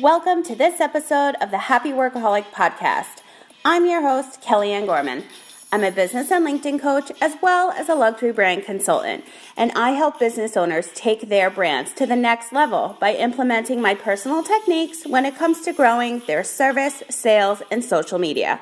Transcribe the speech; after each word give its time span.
Welcome 0.00 0.42
to 0.42 0.54
this 0.54 0.78
episode 0.78 1.36
of 1.40 1.50
the 1.50 1.56
Happy 1.56 1.90
Workaholic 1.90 2.50
Podcast. 2.52 3.22
I'm 3.64 3.86
your 3.86 4.02
host, 4.02 4.42
Kellyanne 4.42 4.84
Gorman. 4.84 5.24
I'm 5.72 5.84
a 5.84 5.90
business 5.90 6.30
and 6.30 6.46
LinkedIn 6.46 6.82
coach 6.82 7.10
as 7.22 7.36
well 7.40 7.70
as 7.70 7.88
a 7.88 7.94
luxury 7.94 8.30
brand 8.30 8.66
consultant, 8.66 9.24
and 9.56 9.72
I 9.72 9.92
help 9.92 10.18
business 10.18 10.54
owners 10.54 10.90
take 10.94 11.30
their 11.30 11.48
brands 11.48 11.94
to 11.94 12.04
the 12.04 12.14
next 12.14 12.52
level 12.52 12.98
by 13.00 13.14
implementing 13.14 13.80
my 13.80 13.94
personal 13.94 14.42
techniques 14.42 15.06
when 15.06 15.24
it 15.24 15.38
comes 15.38 15.62
to 15.62 15.72
growing 15.72 16.18
their 16.26 16.44
service, 16.44 17.02
sales, 17.08 17.62
and 17.70 17.82
social 17.82 18.18
media. 18.18 18.60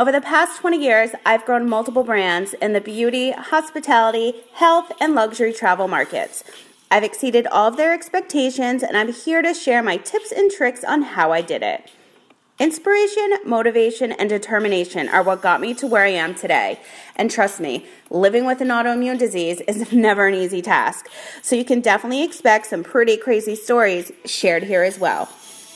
Over 0.00 0.10
the 0.10 0.20
past 0.20 0.60
20 0.60 0.76
years, 0.82 1.10
I've 1.24 1.44
grown 1.44 1.68
multiple 1.68 2.02
brands 2.02 2.54
in 2.54 2.72
the 2.72 2.80
beauty, 2.80 3.30
hospitality, 3.30 4.34
health, 4.54 4.90
and 5.00 5.14
luxury 5.14 5.52
travel 5.52 5.86
markets. 5.86 6.42
I've 6.90 7.04
exceeded 7.04 7.46
all 7.48 7.68
of 7.68 7.76
their 7.76 7.92
expectations, 7.92 8.82
and 8.82 8.96
I'm 8.96 9.12
here 9.12 9.42
to 9.42 9.52
share 9.52 9.82
my 9.82 9.98
tips 9.98 10.32
and 10.32 10.50
tricks 10.50 10.84
on 10.84 11.02
how 11.02 11.32
I 11.32 11.42
did 11.42 11.62
it. 11.62 11.90
Inspiration, 12.58 13.34
motivation, 13.44 14.10
and 14.10 14.28
determination 14.28 15.08
are 15.08 15.22
what 15.22 15.42
got 15.42 15.60
me 15.60 15.74
to 15.74 15.86
where 15.86 16.02
I 16.02 16.08
am 16.08 16.34
today. 16.34 16.80
And 17.14 17.30
trust 17.30 17.60
me, 17.60 17.86
living 18.10 18.46
with 18.46 18.60
an 18.60 18.68
autoimmune 18.68 19.18
disease 19.18 19.60
is 19.68 19.92
never 19.92 20.26
an 20.26 20.34
easy 20.34 20.60
task. 20.60 21.08
So 21.40 21.54
you 21.54 21.64
can 21.64 21.80
definitely 21.80 22.24
expect 22.24 22.66
some 22.66 22.82
pretty 22.82 23.16
crazy 23.16 23.54
stories 23.54 24.10
shared 24.24 24.64
here 24.64 24.82
as 24.82 24.98
well. 24.98 25.28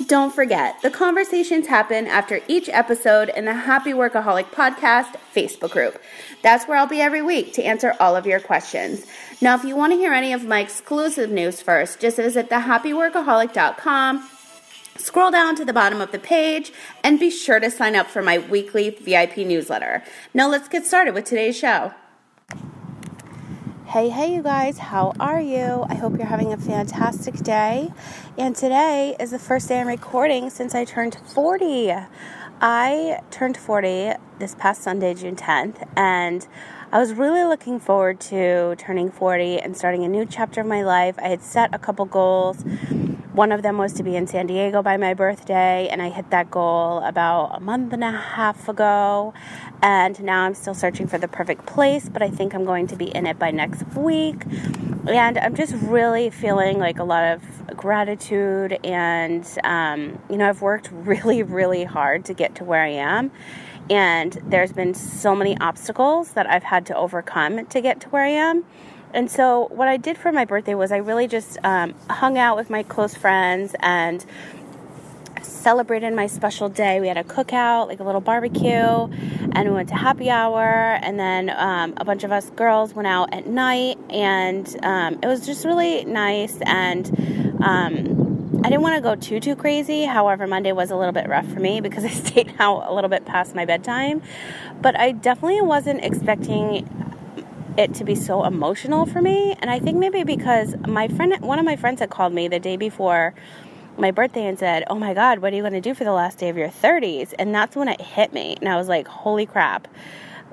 Don't 0.06 0.34
forget, 0.34 0.80
the 0.80 0.90
conversations 0.90 1.66
happen 1.66 2.06
after 2.06 2.40
each 2.48 2.68
episode 2.70 3.28
in 3.28 3.44
the 3.44 3.52
Happy 3.52 3.92
Workaholic 3.92 4.46
Podcast 4.46 5.16
Facebook 5.34 5.70
group. 5.70 6.00
That's 6.40 6.66
where 6.66 6.78
I'll 6.78 6.86
be 6.86 7.02
every 7.02 7.20
week 7.20 7.52
to 7.54 7.62
answer 7.62 7.94
all 8.00 8.16
of 8.16 8.26
your 8.26 8.40
questions. 8.40 9.04
Now, 9.42 9.54
if 9.54 9.64
you 9.64 9.76
want 9.76 9.92
to 9.92 9.98
hear 9.98 10.14
any 10.14 10.32
of 10.32 10.46
my 10.46 10.60
exclusive 10.60 11.30
news 11.30 11.60
first, 11.60 12.00
just 12.00 12.16
visit 12.16 12.48
thehappyworkaholic.com, 12.48 14.28
scroll 14.96 15.30
down 15.30 15.56
to 15.56 15.64
the 15.64 15.74
bottom 15.74 16.00
of 16.00 16.10
the 16.10 16.18
page, 16.18 16.72
and 17.04 17.20
be 17.20 17.30
sure 17.30 17.60
to 17.60 17.70
sign 17.70 17.94
up 17.94 18.06
for 18.06 18.22
my 18.22 18.38
weekly 18.38 18.90
VIP 18.90 19.38
newsletter. 19.38 20.02
Now, 20.32 20.48
let's 20.48 20.68
get 20.68 20.86
started 20.86 21.12
with 21.12 21.26
today's 21.26 21.58
show. 21.58 21.92
Hey, 23.92 24.08
hey, 24.08 24.34
you 24.34 24.42
guys, 24.42 24.78
how 24.78 25.12
are 25.20 25.38
you? 25.38 25.84
I 25.86 25.96
hope 25.96 26.16
you're 26.16 26.24
having 26.24 26.50
a 26.50 26.56
fantastic 26.56 27.34
day. 27.34 27.92
And 28.38 28.56
today 28.56 29.14
is 29.20 29.32
the 29.32 29.38
first 29.38 29.68
day 29.68 29.82
I'm 29.82 29.86
recording 29.86 30.48
since 30.48 30.74
I 30.74 30.86
turned 30.86 31.14
40. 31.14 31.92
I 32.62 33.20
turned 33.30 33.58
40 33.58 34.12
this 34.38 34.54
past 34.54 34.82
Sunday, 34.82 35.12
June 35.12 35.36
10th, 35.36 35.86
and 35.94 36.48
I 36.90 37.00
was 37.00 37.12
really 37.12 37.44
looking 37.44 37.78
forward 37.78 38.18
to 38.20 38.76
turning 38.76 39.10
40 39.10 39.58
and 39.58 39.76
starting 39.76 40.04
a 40.04 40.08
new 40.08 40.24
chapter 40.24 40.62
of 40.62 40.66
my 40.66 40.82
life. 40.82 41.16
I 41.18 41.28
had 41.28 41.42
set 41.42 41.74
a 41.74 41.78
couple 41.78 42.06
goals 42.06 42.64
one 43.32 43.50
of 43.50 43.62
them 43.62 43.78
was 43.78 43.94
to 43.94 44.02
be 44.02 44.14
in 44.14 44.26
San 44.26 44.46
Diego 44.46 44.82
by 44.82 44.98
my 44.98 45.14
birthday, 45.14 45.88
and 45.90 46.02
I 46.02 46.10
hit 46.10 46.28
that 46.30 46.50
goal 46.50 46.98
about 46.98 47.56
a 47.56 47.60
month 47.60 47.94
and 47.94 48.04
a 48.04 48.12
half 48.12 48.68
ago. 48.68 49.32
And 49.80 50.22
now 50.22 50.42
I'm 50.42 50.54
still 50.54 50.74
searching 50.74 51.06
for 51.06 51.16
the 51.16 51.28
perfect 51.28 51.64
place, 51.64 52.10
but 52.10 52.20
I 52.20 52.28
think 52.28 52.54
I'm 52.54 52.66
going 52.66 52.86
to 52.88 52.96
be 52.96 53.06
in 53.06 53.26
it 53.26 53.38
by 53.38 53.50
next 53.50 53.84
week. 53.96 54.44
And 55.08 55.38
I'm 55.38 55.54
just 55.54 55.74
really 55.76 56.28
feeling 56.28 56.78
like 56.78 56.98
a 56.98 57.04
lot 57.04 57.24
of 57.24 57.76
gratitude. 57.76 58.78
And, 58.84 59.48
um, 59.64 60.20
you 60.28 60.36
know, 60.36 60.48
I've 60.48 60.60
worked 60.60 60.90
really, 60.92 61.42
really 61.42 61.84
hard 61.84 62.26
to 62.26 62.34
get 62.34 62.54
to 62.56 62.64
where 62.64 62.82
I 62.82 62.90
am. 62.90 63.30
And 63.88 64.32
there's 64.46 64.72
been 64.72 64.92
so 64.92 65.34
many 65.34 65.58
obstacles 65.58 66.32
that 66.32 66.46
I've 66.46 66.62
had 66.64 66.84
to 66.86 66.96
overcome 66.96 67.64
to 67.64 67.80
get 67.80 68.00
to 68.02 68.08
where 68.10 68.24
I 68.24 68.28
am. 68.28 68.64
And 69.14 69.30
so, 69.30 69.68
what 69.70 69.88
I 69.88 69.96
did 69.96 70.16
for 70.16 70.32
my 70.32 70.44
birthday 70.44 70.74
was 70.74 70.90
I 70.90 70.96
really 70.96 71.28
just 71.28 71.58
um, 71.64 71.94
hung 72.08 72.38
out 72.38 72.56
with 72.56 72.70
my 72.70 72.82
close 72.82 73.14
friends 73.14 73.74
and 73.80 74.24
celebrated 75.42 76.12
my 76.12 76.26
special 76.26 76.68
day. 76.68 77.00
We 77.00 77.08
had 77.08 77.16
a 77.16 77.24
cookout, 77.24 77.88
like 77.88 78.00
a 78.00 78.04
little 78.04 78.20
barbecue, 78.20 78.70
and 78.70 79.68
we 79.68 79.70
went 79.70 79.88
to 79.90 79.94
happy 79.94 80.30
hour. 80.30 80.64
And 81.02 81.18
then 81.18 81.50
um, 81.50 81.94
a 81.98 82.04
bunch 82.04 82.24
of 82.24 82.32
us 82.32 82.50
girls 82.50 82.94
went 82.94 83.06
out 83.06 83.32
at 83.34 83.46
night, 83.46 83.98
and 84.10 84.66
um, 84.82 85.18
it 85.22 85.26
was 85.26 85.44
just 85.44 85.64
really 85.64 86.04
nice. 86.04 86.58
And 86.62 87.06
um, 87.62 88.60
I 88.64 88.68
didn't 88.68 88.82
want 88.82 88.96
to 88.96 89.02
go 89.02 89.14
too 89.14 89.40
too 89.40 89.56
crazy. 89.56 90.04
However, 90.04 90.46
Monday 90.46 90.72
was 90.72 90.90
a 90.90 90.96
little 90.96 91.12
bit 91.12 91.28
rough 91.28 91.46
for 91.46 91.60
me 91.60 91.80
because 91.80 92.04
I 92.06 92.10
stayed 92.10 92.54
out 92.58 92.88
a 92.88 92.94
little 92.94 93.10
bit 93.10 93.24
past 93.24 93.54
my 93.54 93.64
bedtime. 93.64 94.22
But 94.80 94.98
I 94.98 95.12
definitely 95.12 95.60
wasn't 95.60 96.04
expecting 96.04 96.88
it 97.78 97.94
to 97.94 98.04
be 98.04 98.14
so 98.14 98.44
emotional 98.44 99.06
for 99.06 99.20
me. 99.20 99.54
And 99.60 99.70
I 99.70 99.78
think 99.78 99.98
maybe 99.98 100.24
because 100.24 100.74
my 100.86 101.08
friend, 101.08 101.34
one 101.40 101.58
of 101.58 101.64
my 101.64 101.76
friends 101.76 102.00
had 102.00 102.10
called 102.10 102.32
me 102.32 102.48
the 102.48 102.60
day 102.60 102.76
before 102.76 103.34
my 103.98 104.10
birthday 104.10 104.46
and 104.46 104.58
said, 104.58 104.84
Oh 104.88 104.94
my 104.94 105.14
God, 105.14 105.40
what 105.40 105.52
are 105.52 105.56
you 105.56 105.62
going 105.62 105.72
to 105.72 105.80
do 105.80 105.94
for 105.94 106.04
the 106.04 106.12
last 106.12 106.38
day 106.38 106.48
of 106.48 106.56
your 106.56 106.68
30s? 106.68 107.34
And 107.38 107.54
that's 107.54 107.76
when 107.76 107.88
it 107.88 108.00
hit 108.00 108.32
me. 108.32 108.56
And 108.60 108.68
I 108.68 108.76
was 108.76 108.88
like, 108.88 109.06
Holy 109.08 109.46
crap. 109.46 109.88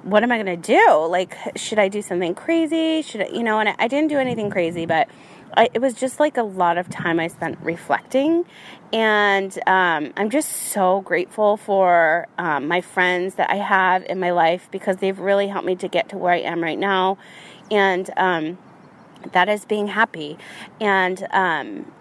What 0.04 0.24
am 0.24 0.32
I 0.32 0.42
going 0.42 0.62
to 0.62 0.68
do? 0.76 1.06
Like, 1.10 1.38
should 1.58 1.78
I 1.78 1.90
do 1.90 2.02
something 2.02 2.34
crazy? 2.34 3.02
Should 3.02 3.22
I, 3.22 3.28
you 3.28 3.44
know, 3.44 3.60
and 3.60 3.76
I 3.78 3.88
didn't 3.90 4.08
do 4.08 4.18
anything 4.18 4.50
crazy, 4.50 4.86
but 4.86 5.10
I, 5.60 5.68
it 5.74 5.82
was 5.82 5.94
just 5.94 6.22
like 6.22 6.38
a 6.38 6.44
lot 6.44 6.78
of 6.78 6.90
time 6.90 7.20
I 7.20 7.28
spent 7.28 7.60
reflecting. 7.62 8.46
And 8.94 9.54
um, 9.68 10.14
I'm 10.16 10.30
just 10.30 10.50
so 10.50 11.02
grateful 11.02 11.58
for 11.58 12.30
um, 12.38 12.70
my 12.70 12.80
friends 12.80 13.36
that 13.36 13.50
I 13.50 13.58
have 13.58 14.06
in 14.06 14.22
my 14.22 14.32
life 14.32 14.70
because 14.72 14.98
they've 14.98 15.20
really 15.20 15.50
helped 15.50 15.68
me 15.68 15.76
to 15.76 15.90
get 15.90 16.08
to 16.10 16.18
where 16.18 16.34
I 16.34 16.40
am 16.40 16.64
right 16.64 16.80
now. 16.80 17.18
And 17.70 18.10
um, 18.16 18.58
that 19.34 19.50
is 19.50 19.66
being 19.66 19.88
happy. 19.88 20.38
And 20.80 21.28
um, 21.32 21.92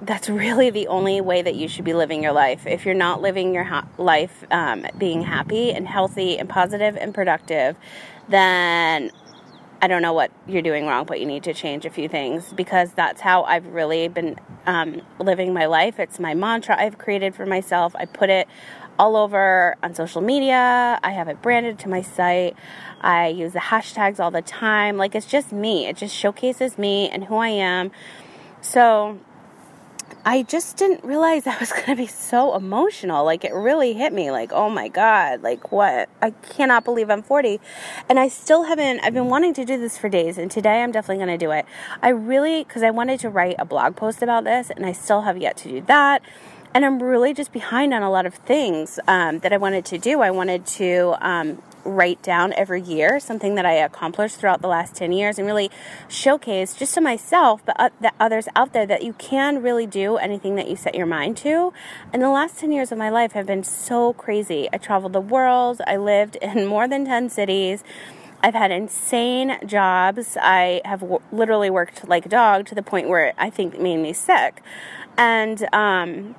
that's 0.00 0.28
really 0.28 0.70
the 0.70 0.86
only 0.86 1.20
way 1.20 1.42
that 1.42 1.56
you 1.56 1.66
should 1.66 1.84
be 1.84 1.92
living 1.92 2.22
your 2.22 2.32
life. 2.32 2.68
If 2.68 2.86
you're 2.86 2.94
not 2.94 3.20
living 3.20 3.52
your 3.52 3.64
ha- 3.64 3.88
life 3.98 4.44
um, 4.52 4.86
being 4.96 5.22
happy 5.22 5.72
and 5.72 5.88
healthy 5.88 6.38
and 6.38 6.48
positive 6.48 6.96
and 6.96 7.12
productive, 7.12 7.74
then 8.28 9.10
I 9.80 9.88
don't 9.88 10.00
know 10.00 10.14
what 10.14 10.30
you're 10.46 10.62
doing 10.62 10.86
wrong, 10.86 11.04
but 11.04 11.20
you 11.20 11.26
need 11.26 11.44
to 11.44 11.54
change 11.54 11.84
a 11.84 11.90
few 11.90 12.08
things 12.08 12.52
because 12.52 12.92
that's 12.92 13.20
how 13.20 13.42
I've 13.44 13.66
really 13.66 14.08
been 14.08 14.38
um, 14.66 15.02
living 15.18 15.52
my 15.52 15.66
life. 15.66 16.00
It's 16.00 16.18
my 16.18 16.34
mantra 16.34 16.80
I've 16.80 16.98
created 16.98 17.34
for 17.34 17.44
myself. 17.44 17.94
I 17.94 18.06
put 18.06 18.30
it 18.30 18.48
all 18.98 19.16
over 19.16 19.76
on 19.82 19.94
social 19.94 20.22
media. 20.22 20.98
I 21.02 21.10
have 21.10 21.28
it 21.28 21.42
branded 21.42 21.78
to 21.80 21.88
my 21.88 22.00
site. 22.00 22.56
I 23.00 23.28
use 23.28 23.52
the 23.52 23.58
hashtags 23.58 24.18
all 24.18 24.30
the 24.30 24.42
time. 24.42 24.96
Like 24.96 25.14
it's 25.14 25.26
just 25.26 25.52
me. 25.52 25.86
It 25.86 25.96
just 25.96 26.14
showcases 26.14 26.78
me 26.78 27.10
and 27.10 27.24
who 27.24 27.36
I 27.36 27.48
am. 27.48 27.90
So 28.62 29.20
I 30.28 30.42
just 30.42 30.76
didn't 30.76 31.04
realize 31.04 31.46
I 31.46 31.56
was 31.58 31.70
going 31.72 31.86
to 31.86 31.94
be 31.94 32.08
so 32.08 32.56
emotional. 32.56 33.24
Like, 33.24 33.44
it 33.44 33.54
really 33.54 33.92
hit 33.92 34.12
me. 34.12 34.32
Like, 34.32 34.50
oh 34.52 34.68
my 34.68 34.88
God, 34.88 35.42
like, 35.42 35.70
what? 35.70 36.08
I 36.20 36.30
cannot 36.30 36.84
believe 36.84 37.08
I'm 37.10 37.22
40. 37.22 37.60
And 38.08 38.18
I 38.18 38.26
still 38.26 38.64
haven't, 38.64 39.00
I've 39.04 39.14
been 39.14 39.28
wanting 39.28 39.54
to 39.54 39.64
do 39.64 39.78
this 39.78 39.96
for 39.96 40.08
days, 40.08 40.36
and 40.36 40.50
today 40.50 40.82
I'm 40.82 40.90
definitely 40.90 41.24
going 41.24 41.38
to 41.38 41.44
do 41.46 41.52
it. 41.52 41.64
I 42.02 42.08
really, 42.08 42.64
because 42.64 42.82
I 42.82 42.90
wanted 42.90 43.20
to 43.20 43.30
write 43.30 43.54
a 43.60 43.64
blog 43.64 43.94
post 43.94 44.20
about 44.20 44.42
this, 44.42 44.68
and 44.68 44.84
I 44.84 44.90
still 44.90 45.22
have 45.22 45.38
yet 45.38 45.56
to 45.58 45.68
do 45.68 45.80
that. 45.82 46.22
And 46.76 46.84
I'm 46.84 47.02
really 47.02 47.32
just 47.32 47.54
behind 47.54 47.94
on 47.94 48.02
a 48.02 48.10
lot 48.10 48.26
of 48.26 48.34
things 48.34 49.00
um, 49.08 49.38
that 49.38 49.50
I 49.50 49.56
wanted 49.56 49.86
to 49.86 49.96
do. 49.96 50.20
I 50.20 50.30
wanted 50.30 50.66
to 50.66 51.16
um, 51.26 51.62
write 51.86 52.22
down 52.22 52.52
every 52.52 52.82
year 52.82 53.18
something 53.18 53.54
that 53.54 53.64
I 53.64 53.72
accomplished 53.72 54.36
throughout 54.36 54.60
the 54.60 54.68
last 54.68 54.94
10 54.94 55.10
years 55.10 55.38
and 55.38 55.46
really 55.46 55.70
showcase 56.06 56.74
just 56.74 56.92
to 56.92 57.00
myself, 57.00 57.64
but 57.64 57.76
uh, 57.80 57.88
the 58.02 58.12
others 58.20 58.46
out 58.54 58.74
there 58.74 58.84
that 58.84 59.02
you 59.02 59.14
can 59.14 59.62
really 59.62 59.86
do 59.86 60.18
anything 60.18 60.56
that 60.56 60.68
you 60.68 60.76
set 60.76 60.94
your 60.94 61.06
mind 61.06 61.38
to. 61.38 61.72
And 62.12 62.20
the 62.20 62.28
last 62.28 62.58
10 62.58 62.72
years 62.72 62.92
of 62.92 62.98
my 62.98 63.08
life 63.08 63.32
have 63.32 63.46
been 63.46 63.64
so 63.64 64.12
crazy. 64.12 64.68
I 64.70 64.76
traveled 64.76 65.14
the 65.14 65.20
world, 65.22 65.80
I 65.86 65.96
lived 65.96 66.36
in 66.42 66.66
more 66.66 66.86
than 66.86 67.06
10 67.06 67.30
cities. 67.30 67.84
I've 68.42 68.52
had 68.52 68.70
insane 68.70 69.56
jobs. 69.64 70.36
I 70.38 70.82
have 70.84 71.00
w- 71.00 71.22
literally 71.32 71.70
worked 71.70 72.06
like 72.06 72.26
a 72.26 72.28
dog 72.28 72.66
to 72.66 72.74
the 72.74 72.82
point 72.82 73.08
where 73.08 73.32
I 73.38 73.48
think 73.48 73.72
it 73.72 73.80
made 73.80 73.96
me 73.96 74.12
sick. 74.12 74.60
And, 75.16 75.66
um, 75.72 76.34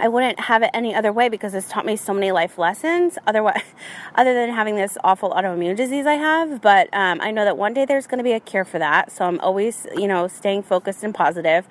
I 0.00 0.08
wouldn't 0.08 0.38
have 0.40 0.62
it 0.62 0.70
any 0.72 0.94
other 0.94 1.12
way 1.12 1.28
because 1.28 1.54
it's 1.54 1.68
taught 1.68 1.84
me 1.84 1.96
so 1.96 2.14
many 2.14 2.30
life 2.30 2.56
lessons. 2.56 3.18
Otherwise, 3.26 3.62
other 4.14 4.32
than 4.32 4.50
having 4.50 4.76
this 4.76 4.96
awful 5.02 5.30
autoimmune 5.30 5.76
disease 5.76 6.06
I 6.06 6.14
have, 6.14 6.60
but 6.60 6.88
um, 6.92 7.20
I 7.20 7.30
know 7.30 7.44
that 7.44 7.58
one 7.58 7.74
day 7.74 7.84
there's 7.84 8.06
going 8.06 8.18
to 8.18 8.24
be 8.24 8.32
a 8.32 8.40
cure 8.40 8.64
for 8.64 8.78
that. 8.78 9.10
So 9.10 9.24
I'm 9.24 9.40
always, 9.40 9.86
you 9.96 10.06
know, 10.06 10.28
staying 10.28 10.62
focused 10.62 11.02
and 11.02 11.14
positive. 11.14 11.66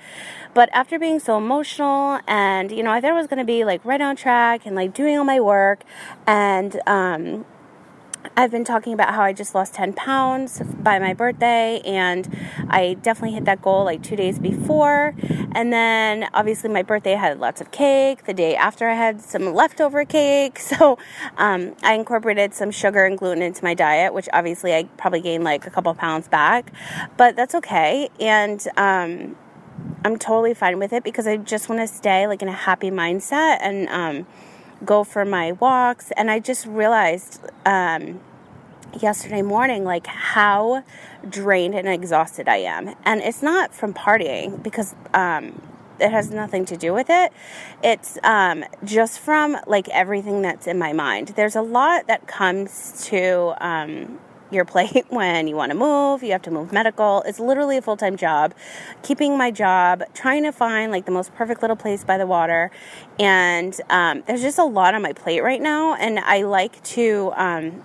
But 0.53 0.69
after 0.73 0.99
being 0.99 1.19
so 1.19 1.37
emotional, 1.37 2.19
and 2.27 2.71
you 2.71 2.83
know, 2.83 2.91
I 2.91 2.99
thought 2.99 3.11
I 3.11 3.13
was 3.13 3.27
going 3.27 3.39
to 3.39 3.45
be 3.45 3.63
like 3.63 3.83
right 3.85 4.01
on 4.01 4.15
track 4.15 4.65
and 4.65 4.75
like 4.75 4.93
doing 4.93 5.17
all 5.17 5.25
my 5.25 5.39
work, 5.39 5.83
and 6.25 6.79
um, 6.85 7.45
I've 8.35 8.51
been 8.51 8.63
talking 8.63 8.93
about 8.93 9.13
how 9.13 9.21
I 9.21 9.33
just 9.33 9.55
lost 9.55 9.73
10 9.75 9.93
pounds 9.93 10.61
by 10.79 10.99
my 10.99 11.13
birthday, 11.13 11.81
and 11.85 12.27
I 12.69 12.95
definitely 12.95 13.33
hit 13.33 13.45
that 13.45 13.61
goal 13.61 13.85
like 13.85 14.03
two 14.03 14.15
days 14.15 14.39
before. 14.39 15.15
And 15.53 15.71
then 15.71 16.27
obviously, 16.33 16.69
my 16.69 16.83
birthday 16.83 17.13
I 17.13 17.17
had 17.17 17.39
lots 17.39 17.61
of 17.61 17.71
cake. 17.71 18.25
The 18.25 18.33
day 18.33 18.55
after, 18.55 18.89
I 18.89 18.95
had 18.95 19.21
some 19.21 19.53
leftover 19.53 20.05
cake. 20.05 20.59
So 20.77 20.99
um, 21.37 21.75
I 21.81 21.93
incorporated 21.93 22.53
some 22.53 22.71
sugar 22.71 23.05
and 23.05 23.17
gluten 23.17 23.41
into 23.41 23.63
my 23.63 23.73
diet, 23.73 24.13
which 24.13 24.27
obviously 24.33 24.75
I 24.75 24.83
probably 24.97 25.21
gained 25.21 25.43
like 25.43 25.65
a 25.65 25.69
couple 25.69 25.93
pounds 25.95 26.27
back, 26.27 26.71
but 27.15 27.35
that's 27.35 27.55
okay. 27.55 28.09
And 28.19 28.63
um, 28.75 29.37
I'm 30.03 30.17
totally 30.17 30.53
fine 30.53 30.77
with 30.77 30.93
it 30.93 31.03
because 31.03 31.25
I 31.25 31.37
just 31.37 31.69
want 31.69 31.81
to 31.81 31.87
stay 31.87 32.27
like 32.27 32.41
in 32.41 32.47
a 32.47 32.53
happy 32.53 32.91
mindset 32.91 33.57
and 33.61 33.87
um, 33.89 34.27
go 34.85 35.03
for 35.03 35.25
my 35.25 35.53
walks. 35.53 36.11
And 36.17 36.29
I 36.29 36.39
just 36.39 36.65
realized 36.65 37.41
um, 37.65 38.19
yesterday 38.99 39.41
morning 39.41 39.83
like 39.83 40.07
how 40.07 40.83
drained 41.27 41.75
and 41.75 41.87
exhausted 41.87 42.47
I 42.47 42.57
am. 42.57 42.95
And 43.05 43.21
it's 43.21 43.41
not 43.41 43.73
from 43.73 43.93
partying 43.93 44.61
because 44.61 44.95
um, 45.13 45.61
it 45.99 46.11
has 46.11 46.31
nothing 46.31 46.65
to 46.65 46.77
do 46.77 46.93
with 46.93 47.09
it. 47.09 47.31
It's 47.83 48.17
um, 48.23 48.63
just 48.83 49.19
from 49.19 49.57
like 49.67 49.89
everything 49.89 50.41
that's 50.41 50.67
in 50.67 50.77
my 50.77 50.93
mind. 50.93 51.29
There's 51.29 51.55
a 51.55 51.61
lot 51.61 52.07
that 52.07 52.27
comes 52.27 53.05
to 53.07 53.55
um, 53.65 54.19
your 54.51 54.65
plate 54.65 55.05
when 55.09 55.47
you 55.47 55.55
want 55.55 55.71
to 55.71 55.77
move, 55.77 56.23
you 56.23 56.31
have 56.31 56.41
to 56.43 56.51
move 56.51 56.71
medical. 56.71 57.23
It's 57.25 57.39
literally 57.39 57.77
a 57.77 57.81
full 57.81 57.97
time 57.97 58.17
job. 58.17 58.53
Keeping 59.03 59.37
my 59.37 59.51
job, 59.51 60.03
trying 60.13 60.43
to 60.43 60.51
find 60.51 60.91
like 60.91 61.05
the 61.05 61.11
most 61.11 61.33
perfect 61.35 61.61
little 61.61 61.75
place 61.75 62.03
by 62.03 62.17
the 62.17 62.27
water. 62.27 62.71
And 63.19 63.79
um, 63.89 64.23
there's 64.27 64.41
just 64.41 64.57
a 64.57 64.65
lot 64.65 64.95
on 64.95 65.01
my 65.01 65.13
plate 65.13 65.41
right 65.41 65.61
now. 65.61 65.95
And 65.95 66.19
I 66.19 66.43
like 66.43 66.83
to 66.83 67.31
um, 67.35 67.83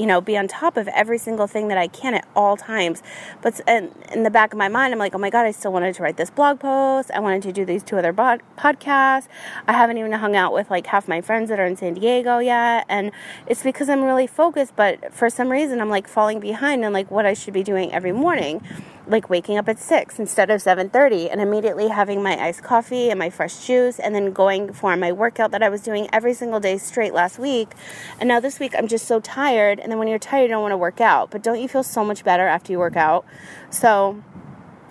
you 0.00 0.06
know, 0.06 0.18
be 0.22 0.38
on 0.38 0.48
top 0.48 0.78
of 0.78 0.88
every 0.88 1.18
single 1.18 1.46
thing 1.46 1.68
that 1.68 1.76
I 1.76 1.86
can 1.86 2.14
at 2.14 2.26
all 2.34 2.56
times. 2.56 3.02
But 3.42 3.60
in, 3.68 3.92
in 4.10 4.22
the 4.22 4.30
back 4.30 4.54
of 4.54 4.58
my 4.58 4.68
mind, 4.68 4.94
I'm 4.94 4.98
like, 4.98 5.14
oh 5.14 5.18
my 5.18 5.28
God, 5.28 5.44
I 5.44 5.50
still 5.50 5.74
wanted 5.74 5.94
to 5.94 6.02
write 6.02 6.16
this 6.16 6.30
blog 6.30 6.58
post. 6.58 7.10
I 7.10 7.20
wanted 7.20 7.42
to 7.42 7.52
do 7.52 7.66
these 7.66 7.82
two 7.82 7.98
other 7.98 8.14
podcasts. 8.14 9.28
I 9.68 9.74
haven't 9.74 9.98
even 9.98 10.12
hung 10.12 10.34
out 10.34 10.54
with 10.54 10.70
like 10.70 10.86
half 10.86 11.06
my 11.06 11.20
friends 11.20 11.50
that 11.50 11.60
are 11.60 11.66
in 11.66 11.76
San 11.76 11.92
Diego 11.92 12.38
yet. 12.38 12.86
And 12.88 13.12
it's 13.46 13.62
because 13.62 13.90
I'm 13.90 14.02
really 14.02 14.26
focused, 14.26 14.74
but 14.74 15.12
for 15.12 15.28
some 15.28 15.50
reason, 15.50 15.82
I'm 15.82 15.90
like 15.90 16.08
falling 16.08 16.40
behind 16.40 16.82
on 16.82 16.94
like 16.94 17.10
what 17.10 17.26
I 17.26 17.34
should 17.34 17.52
be 17.52 17.62
doing 17.62 17.92
every 17.92 18.12
morning 18.12 18.62
like 19.10 19.28
waking 19.28 19.58
up 19.58 19.68
at 19.68 19.78
6 19.78 20.18
instead 20.18 20.50
of 20.50 20.62
7:30 20.62 21.28
and 21.30 21.40
immediately 21.40 21.88
having 21.88 22.22
my 22.22 22.40
iced 22.40 22.62
coffee 22.62 23.10
and 23.10 23.18
my 23.18 23.30
fresh 23.30 23.66
juice 23.66 23.98
and 23.98 24.14
then 24.14 24.32
going 24.32 24.72
for 24.72 24.96
my 24.96 25.12
workout 25.12 25.50
that 25.50 25.62
I 25.62 25.68
was 25.68 25.82
doing 25.82 26.08
every 26.12 26.34
single 26.34 26.60
day 26.60 26.78
straight 26.78 27.12
last 27.12 27.38
week. 27.38 27.72
And 28.18 28.28
now 28.28 28.40
this 28.40 28.60
week 28.60 28.74
I'm 28.76 28.88
just 28.88 29.06
so 29.06 29.20
tired 29.20 29.80
and 29.80 29.90
then 29.90 29.98
when 29.98 30.08
you're 30.08 30.18
tired 30.18 30.42
you 30.42 30.48
don't 30.48 30.62
want 30.62 30.72
to 30.72 30.78
work 30.78 31.00
out, 31.00 31.30
but 31.30 31.42
don't 31.42 31.60
you 31.60 31.68
feel 31.68 31.82
so 31.82 32.04
much 32.04 32.24
better 32.24 32.46
after 32.46 32.72
you 32.72 32.78
work 32.78 32.96
out? 32.96 33.24
So 33.70 34.22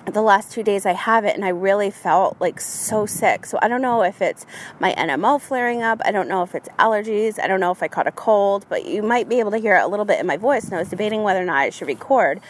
the 0.05 0.21
last 0.21 0.51
two 0.51 0.63
days 0.63 0.85
I 0.85 0.93
have 0.93 1.25
it 1.25 1.35
and 1.35 1.45
I 1.45 1.49
really 1.49 1.91
felt 1.91 2.37
like 2.39 2.59
so 2.59 3.05
sick. 3.05 3.45
So 3.45 3.59
I 3.61 3.67
don't 3.67 3.81
know 3.81 4.03
if 4.03 4.21
it's 4.21 4.45
my 4.79 4.93
NMO 4.93 5.39
flaring 5.39 5.81
up. 5.81 6.01
I 6.03 6.11
don't 6.11 6.27
know 6.27 6.43
if 6.43 6.55
it's 6.55 6.69
allergies. 6.79 7.39
I 7.39 7.47
don't 7.47 7.59
know 7.59 7.71
if 7.71 7.83
I 7.83 7.87
caught 7.87 8.07
a 8.07 8.11
cold, 8.11 8.65
but 8.69 8.85
you 8.85 9.03
might 9.03 9.29
be 9.29 9.39
able 9.39 9.51
to 9.51 9.57
hear 9.57 9.75
a 9.77 9.87
little 9.87 10.05
bit 10.05 10.19
in 10.19 10.25
my 10.25 10.37
voice. 10.37 10.65
And 10.65 10.75
I 10.75 10.79
was 10.79 10.89
debating 10.89 11.23
whether 11.23 11.41
or 11.41 11.45
not 11.45 11.57
I 11.57 11.69
should 11.69 11.87
record. 11.87 12.41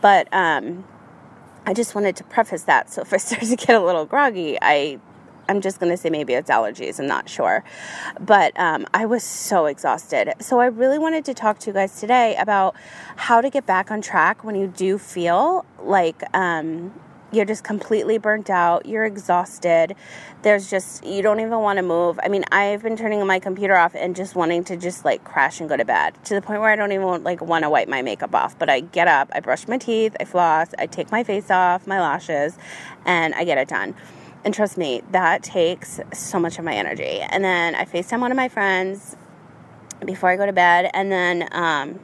But 0.00 0.32
um, 0.32 0.84
I 1.68 1.74
just 1.74 1.94
wanted 1.94 2.16
to 2.16 2.24
preface 2.24 2.62
that. 2.62 2.90
So 2.90 3.02
if 3.02 3.12
I 3.12 3.16
start 3.18 3.42
to 3.42 3.54
get 3.54 3.76
a 3.76 3.84
little 3.84 4.06
groggy, 4.06 4.56
I 4.60 4.98
I'm 5.50 5.60
just 5.60 5.80
going 5.80 5.90
to 5.90 5.96
say 5.96 6.10
maybe 6.10 6.34
it's 6.34 6.50
allergies. 6.50 6.98
I'm 6.98 7.06
not 7.06 7.28
sure. 7.28 7.64
But 8.20 8.58
um, 8.58 8.86
I 8.92 9.06
was 9.06 9.22
so 9.22 9.64
exhausted. 9.66 10.32
So 10.40 10.60
I 10.60 10.66
really 10.66 10.98
wanted 10.98 11.24
to 11.26 11.34
talk 11.34 11.58
to 11.60 11.70
you 11.70 11.74
guys 11.74 11.98
today 12.00 12.36
about 12.36 12.74
how 13.16 13.40
to 13.40 13.48
get 13.48 13.64
back 13.64 13.90
on 13.90 14.02
track 14.02 14.44
when 14.44 14.56
you 14.56 14.66
do 14.66 14.98
feel 14.98 15.64
like 15.82 16.22
um, 16.34 16.92
you're 17.32 17.44
just 17.44 17.64
completely 17.64 18.18
burnt 18.18 18.48
out, 18.50 18.86
you're 18.86 19.04
exhausted. 19.04 19.94
There's 20.42 20.70
just 20.70 21.04
you 21.04 21.22
don't 21.22 21.40
even 21.40 21.58
want 21.58 21.76
to 21.78 21.82
move. 21.82 22.18
I 22.22 22.28
mean, 22.28 22.44
I've 22.50 22.82
been 22.82 22.96
turning 22.96 23.24
my 23.26 23.38
computer 23.38 23.76
off 23.76 23.94
and 23.94 24.16
just 24.16 24.34
wanting 24.34 24.64
to 24.64 24.76
just 24.76 25.04
like 25.04 25.24
crash 25.24 25.60
and 25.60 25.68
go 25.68 25.76
to 25.76 25.84
bed 25.84 26.16
to 26.24 26.34
the 26.34 26.42
point 26.42 26.60
where 26.60 26.70
I 26.70 26.76
don't 26.76 26.92
even 26.92 27.22
like 27.24 27.40
want 27.40 27.64
to 27.64 27.70
wipe 27.70 27.88
my 27.88 28.02
makeup 28.02 28.34
off. 28.34 28.58
But 28.58 28.70
I 28.70 28.80
get 28.80 29.08
up, 29.08 29.30
I 29.32 29.40
brush 29.40 29.68
my 29.68 29.78
teeth, 29.78 30.16
I 30.18 30.24
floss, 30.24 30.68
I 30.78 30.86
take 30.86 31.10
my 31.10 31.22
face 31.22 31.50
off, 31.50 31.86
my 31.86 32.00
lashes, 32.00 32.56
and 33.04 33.34
I 33.34 33.44
get 33.44 33.58
it 33.58 33.68
done. 33.68 33.94
And 34.44 34.54
trust 34.54 34.78
me, 34.78 35.02
that 35.10 35.42
takes 35.42 36.00
so 36.12 36.38
much 36.38 36.58
of 36.58 36.64
my 36.64 36.74
energy. 36.74 37.20
And 37.20 37.44
then 37.44 37.74
I 37.74 37.84
FaceTime 37.84 38.20
one 38.20 38.30
of 38.30 38.36
my 38.36 38.48
friends 38.48 39.16
before 40.04 40.30
I 40.30 40.36
go 40.36 40.46
to 40.46 40.52
bed, 40.52 40.90
and 40.94 41.10
then 41.10 41.48
um, 41.52 42.00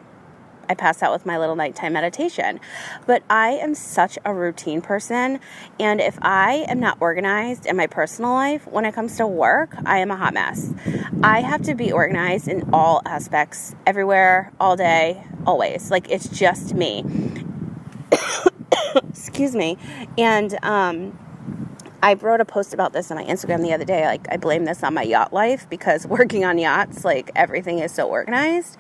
I 0.69 0.75
pass 0.75 1.03
out 1.03 1.13
with 1.13 1.27
my 1.27 1.39
little 1.39 1.57
nighttime 1.57 1.93
meditation. 1.93 2.61
But 3.07 3.23
I 3.29 3.51
am 3.51 3.75
such 3.75 4.19
a 4.25 4.35
routine 4.35 4.81
person. 4.81 5.41
And 5.79 6.01
if 6.01 6.19
I 6.23 6.67
am 6.69 6.81
not 6.81 6.99
organized 7.01 7.67
in 7.67 7.77
my 7.77 7.87
personal 7.87 8.33
life, 8.33 8.67
when 8.67 8.85
it 8.85 8.95
comes 8.95 9.17
to 9.17 9.27
work, 9.27 9.75
I 9.85 9.99
am 9.99 10.11
a 10.11 10.17
hot 10.17 10.35
mess. 10.35 10.73
I 11.23 11.41
have 11.41 11.63
to 11.63 11.75
be 11.75 11.93
organized 11.93 12.49
in 12.49 12.71
all 12.73 13.03
aspects, 13.05 13.75
everywhere, 13.87 14.53
all 14.61 14.77
day, 14.77 15.25
always. 15.47 15.91
Like 15.91 16.11
it's 16.11 16.29
just 16.29 16.75
me. 16.75 17.05
Excuse 19.11 19.55
me. 19.55 19.79
And, 20.19 20.59
um, 20.63 21.19
I 22.05 22.13
wrote 22.13 22.43
a 22.43 22.45
post 22.45 22.75
about 22.75 22.93
this 22.93 23.11
on 23.11 23.17
my 23.17 23.25
Instagram 23.25 23.63
the 23.63 23.73
other 23.73 23.87
day. 23.87 24.05
Like, 24.05 24.27
I 24.31 24.37
blame 24.37 24.67
this 24.67 24.83
on 24.83 24.93
my 24.93 25.05
yacht 25.05 25.33
life 25.33 25.67
because 25.71 26.07
working 26.19 26.45
on 26.45 26.59
yachts, 26.59 27.03
like, 27.03 27.31
everything 27.35 27.79
is 27.79 27.93
so 27.93 28.11
organized. 28.11 28.77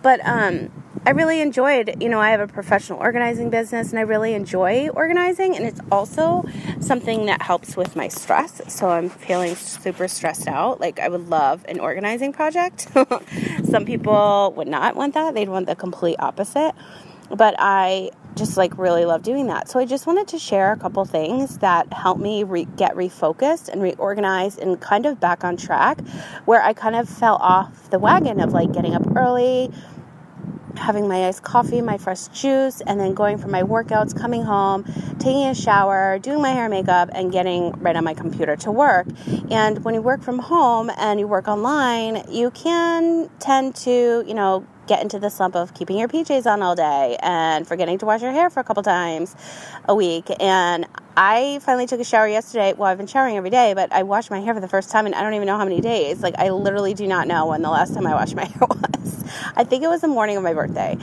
But 0.00 0.24
um, 0.24 0.70
I 1.04 1.10
really 1.10 1.40
enjoyed, 1.40 2.00
you 2.00 2.08
know, 2.08 2.20
I 2.20 2.30
have 2.30 2.38
a 2.38 2.46
professional 2.46 3.00
organizing 3.00 3.50
business 3.50 3.90
and 3.90 3.98
I 3.98 4.02
really 4.02 4.32
enjoy 4.32 4.90
organizing. 4.90 5.56
And 5.56 5.66
it's 5.66 5.80
also 5.90 6.44
something 6.78 7.26
that 7.26 7.42
helps 7.42 7.76
with 7.76 7.96
my 7.96 8.06
stress. 8.06 8.62
So 8.72 8.88
I'm 8.90 9.08
feeling 9.08 9.56
super 9.56 10.06
stressed 10.06 10.46
out. 10.46 10.78
Like, 10.78 11.00
I 11.00 11.08
would 11.08 11.28
love 11.28 11.64
an 11.66 11.80
organizing 11.80 12.32
project. 12.32 12.86
Some 13.68 13.86
people 13.86 14.54
would 14.56 14.68
not 14.68 14.94
want 14.94 15.14
that, 15.14 15.34
they'd 15.34 15.48
want 15.48 15.66
the 15.66 15.74
complete 15.74 16.16
opposite. 16.20 16.76
But 17.28 17.56
I 17.58 18.10
just 18.38 18.56
like 18.56 18.78
really 18.78 19.04
love 19.04 19.22
doing 19.22 19.48
that. 19.48 19.68
So 19.68 19.78
I 19.78 19.84
just 19.84 20.06
wanted 20.06 20.28
to 20.28 20.38
share 20.38 20.72
a 20.72 20.76
couple 20.76 21.04
things 21.04 21.58
that 21.58 21.92
help 21.92 22.18
me 22.18 22.44
re- 22.44 22.66
get 22.76 22.94
refocused 22.94 23.68
and 23.68 23.82
reorganized 23.82 24.58
and 24.58 24.80
kind 24.80 25.04
of 25.06 25.20
back 25.20 25.44
on 25.44 25.56
track 25.56 26.00
where 26.44 26.62
I 26.62 26.72
kind 26.72 26.96
of 26.96 27.08
fell 27.08 27.36
off 27.36 27.90
the 27.90 27.98
wagon 27.98 28.40
of 28.40 28.52
like 28.52 28.72
getting 28.72 28.94
up 28.94 29.04
early, 29.16 29.70
having 30.76 31.08
my 31.08 31.26
iced 31.26 31.42
coffee, 31.42 31.82
my 31.82 31.98
fresh 31.98 32.28
juice, 32.28 32.80
and 32.80 33.00
then 33.00 33.12
going 33.12 33.36
for 33.38 33.48
my 33.48 33.62
workouts, 33.62 34.16
coming 34.16 34.42
home, 34.42 34.84
taking 35.18 35.46
a 35.46 35.54
shower, 35.54 36.18
doing 36.18 36.40
my 36.40 36.50
hair 36.50 36.64
and 36.64 36.70
makeup, 36.70 37.10
and 37.12 37.32
getting 37.32 37.72
right 37.80 37.96
on 37.96 38.04
my 38.04 38.14
computer 38.14 38.56
to 38.56 38.70
work. 38.70 39.06
And 39.50 39.84
when 39.84 39.94
you 39.94 40.02
work 40.02 40.22
from 40.22 40.38
home 40.38 40.90
and 40.96 41.18
you 41.18 41.26
work 41.26 41.48
online, 41.48 42.24
you 42.30 42.50
can 42.52 43.28
tend 43.40 43.74
to, 43.76 44.24
you 44.26 44.34
know, 44.34 44.66
get 44.88 45.02
into 45.02 45.18
the 45.18 45.28
slump 45.28 45.54
of 45.54 45.74
keeping 45.74 45.98
your 45.98 46.08
PJs 46.08 46.46
on 46.46 46.62
all 46.62 46.74
day 46.74 47.16
and 47.20 47.68
forgetting 47.68 47.98
to 47.98 48.06
wash 48.06 48.22
your 48.22 48.32
hair 48.32 48.50
for 48.50 48.60
a 48.60 48.64
couple 48.64 48.82
times 48.82 49.36
a 49.84 49.94
week. 49.94 50.26
And 50.40 50.86
I 51.16 51.60
finally 51.62 51.86
took 51.86 52.00
a 52.00 52.04
shower 52.04 52.26
yesterday. 52.26 52.72
Well, 52.72 52.88
I've 52.88 52.98
been 52.98 53.06
showering 53.06 53.36
every 53.36 53.50
day, 53.50 53.74
but 53.74 53.92
I 53.92 54.02
washed 54.02 54.30
my 54.30 54.40
hair 54.40 54.54
for 54.54 54.60
the 54.60 54.68
first 54.68 54.90
time 54.90 55.06
and 55.06 55.14
I 55.14 55.22
don't 55.22 55.34
even 55.34 55.46
know 55.46 55.58
how 55.58 55.64
many 55.64 55.80
days. 55.80 56.22
Like, 56.22 56.34
I 56.38 56.50
literally 56.50 56.94
do 56.94 57.06
not 57.06 57.28
know 57.28 57.46
when 57.46 57.62
the 57.62 57.70
last 57.70 57.94
time 57.94 58.06
I 58.06 58.14
washed 58.14 58.34
my 58.34 58.44
hair 58.46 58.66
was. 58.68 59.24
I 59.54 59.64
think 59.64 59.84
it 59.84 59.88
was 59.88 60.00
the 60.00 60.08
morning 60.08 60.36
of 60.36 60.42
my 60.42 60.54
birthday. 60.54 60.96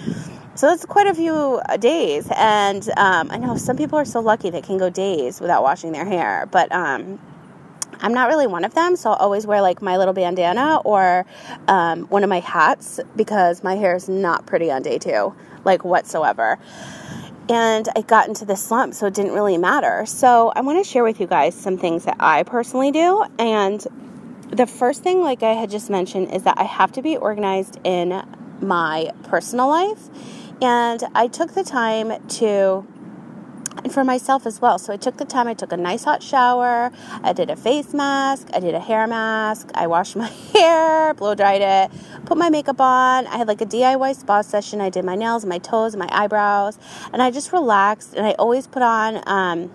So 0.55 0.67
that's 0.67 0.85
quite 0.85 1.07
a 1.07 1.13
few 1.13 1.33
uh, 1.33 1.77
days. 1.77 2.27
And 2.35 2.87
um, 2.97 3.29
I 3.29 3.37
know 3.37 3.57
some 3.57 3.77
people 3.77 3.99
are 3.99 4.05
so 4.05 4.21
lucky 4.21 4.49
they 4.49 4.61
can 4.61 4.77
go 4.77 4.89
days 4.89 5.41
without 5.41 5.63
washing 5.63 5.91
their 5.91 6.05
hair. 6.05 6.47
But 6.49 6.71
um, 6.71 7.19
I'm 7.99 8.13
not 8.13 8.27
really 8.27 8.47
one 8.47 8.65
of 8.65 8.73
them, 8.73 8.95
so 8.95 9.11
I'll 9.11 9.17
always 9.17 9.45
wear 9.45 9.61
like 9.61 9.81
my 9.81 9.97
little 9.97 10.13
bandana 10.13 10.77
or 10.83 11.25
um, 11.67 12.03
one 12.05 12.23
of 12.23 12.29
my 12.29 12.39
hats 12.39 12.99
because 13.15 13.63
my 13.63 13.75
hair 13.75 13.95
is 13.95 14.09
not 14.09 14.45
pretty 14.45 14.71
on 14.71 14.81
day 14.81 14.97
two, 14.97 15.33
like 15.63 15.83
whatsoever. 15.83 16.59
And 17.47 17.87
I 17.95 18.01
got 18.01 18.27
into 18.27 18.43
this 18.45 18.63
slump, 18.63 18.95
so 18.95 19.05
it 19.05 19.13
didn't 19.13 19.33
really 19.33 19.57
matter. 19.57 20.05
So 20.07 20.51
I 20.55 20.61
want 20.61 20.83
to 20.83 20.89
share 20.89 21.03
with 21.03 21.19
you 21.19 21.27
guys 21.27 21.53
some 21.55 21.77
things 21.77 22.05
that 22.05 22.17
I 22.19 22.43
personally 22.43 22.91
do. 22.91 23.23
And 23.37 23.85
the 24.49 24.65
first 24.65 25.03
thing, 25.03 25.21
like 25.21 25.43
I 25.43 25.53
had 25.53 25.69
just 25.69 25.89
mentioned, 25.89 26.33
is 26.33 26.43
that 26.43 26.57
I 26.57 26.63
have 26.63 26.91
to 26.93 27.01
be 27.01 27.17
organized 27.17 27.79
in 27.83 28.23
my 28.61 29.11
personal 29.23 29.67
life. 29.67 30.09
And 30.61 31.03
I 31.13 31.27
took 31.27 31.53
the 31.53 31.63
time 31.63 32.13
to 32.27 32.87
and 33.85 33.93
for 33.93 34.03
myself 34.03 34.47
as 34.47 34.59
well. 34.59 34.79
So 34.79 34.91
I 34.91 34.97
took 34.97 35.17
the 35.17 35.25
time, 35.25 35.47
I 35.47 35.53
took 35.53 35.71
a 35.71 35.77
nice 35.77 36.05
hot 36.05 36.23
shower, 36.23 36.91
I 37.21 37.33
did 37.33 37.51
a 37.51 37.55
face 37.55 37.93
mask, 37.93 38.49
I 38.51 38.59
did 38.59 38.73
a 38.73 38.79
hair 38.79 39.05
mask, 39.05 39.69
I 39.75 39.85
washed 39.85 40.15
my 40.15 40.27
hair, 40.53 41.13
blow 41.13 41.35
dried 41.35 41.61
it, 41.61 41.91
put 42.25 42.35
my 42.35 42.49
makeup 42.49 42.81
on. 42.81 43.27
I 43.27 43.37
had 43.37 43.47
like 43.47 43.61
a 43.61 43.65
DIY 43.65 44.15
spa 44.15 44.41
session. 44.41 44.81
I 44.81 44.89
did 44.89 45.05
my 45.05 45.15
nails, 45.15 45.45
my 45.45 45.59
toes, 45.59 45.95
my 45.95 46.09
eyebrows, 46.11 46.79
and 47.13 47.21
I 47.21 47.29
just 47.29 47.53
relaxed. 47.53 48.15
And 48.15 48.25
I 48.25 48.31
always 48.31 48.65
put 48.65 48.81
on, 48.81 49.21
um, 49.27 49.71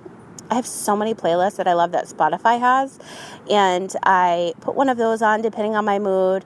I 0.50 0.57
have 0.57 0.67
so 0.67 0.97
many 0.97 1.14
playlists 1.14 1.55
that 1.59 1.69
I 1.69 1.75
love 1.75 1.93
that 1.93 2.07
Spotify 2.07 2.59
has, 2.59 2.99
and 3.49 3.95
I 4.02 4.55
put 4.61 4.75
one 4.75 4.88
of 4.88 4.99
those 4.99 5.23
on 5.23 5.40
depending 5.40 5.76
on 5.76 5.85
my 5.85 6.00
mood. 6.00 6.45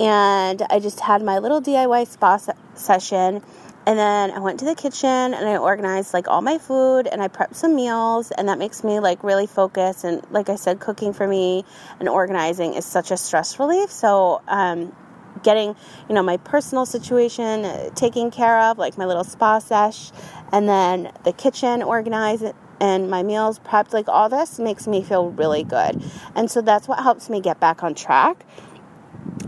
And 0.00 0.62
I 0.68 0.80
just 0.80 0.98
had 0.98 1.22
my 1.22 1.38
little 1.38 1.62
DIY 1.62 2.08
spa 2.08 2.38
se- 2.38 2.54
session 2.74 3.40
and 3.86 3.98
then 3.98 4.30
I 4.30 4.38
went 4.38 4.58
to 4.60 4.64
the 4.64 4.74
kitchen 4.74 5.08
and 5.08 5.46
I 5.46 5.58
organized 5.58 6.14
like 6.14 6.26
all 6.26 6.40
my 6.40 6.56
food 6.56 7.06
and 7.06 7.22
I 7.22 7.28
prepped 7.28 7.54
some 7.54 7.76
meals 7.76 8.30
and 8.30 8.48
that 8.48 8.58
makes 8.58 8.82
me 8.82 8.98
like 8.98 9.22
really 9.22 9.46
focus 9.46 10.04
and 10.04 10.24
like 10.30 10.48
I 10.48 10.56
said 10.56 10.80
cooking 10.80 11.12
for 11.12 11.28
me 11.28 11.64
and 12.00 12.08
organizing 12.08 12.74
is 12.74 12.86
such 12.86 13.10
a 13.10 13.16
stress 13.16 13.58
relief. 13.58 13.90
So 13.90 14.40
um, 14.48 14.94
getting, 15.42 15.76
you 16.08 16.14
know, 16.14 16.22
my 16.22 16.38
personal 16.38 16.86
situation 16.86 17.66
uh, 17.66 17.90
taken 17.90 18.30
care 18.30 18.58
of, 18.60 18.78
like 18.78 18.96
my 18.96 19.04
little 19.04 19.24
spa 19.24 19.58
sesh 19.58 20.12
and 20.50 20.66
then 20.66 21.12
the 21.24 21.32
kitchen 21.32 21.82
organized 21.82 22.44
and 22.80 23.10
my 23.10 23.22
meals 23.22 23.58
prepped, 23.58 23.92
like 23.92 24.08
all 24.08 24.30
this 24.30 24.58
makes 24.58 24.86
me 24.86 25.02
feel 25.02 25.30
really 25.30 25.62
good. 25.62 26.02
And 26.34 26.50
so 26.50 26.62
that's 26.62 26.88
what 26.88 27.02
helps 27.02 27.28
me 27.28 27.40
get 27.40 27.60
back 27.60 27.82
on 27.82 27.94
track. 27.94 28.46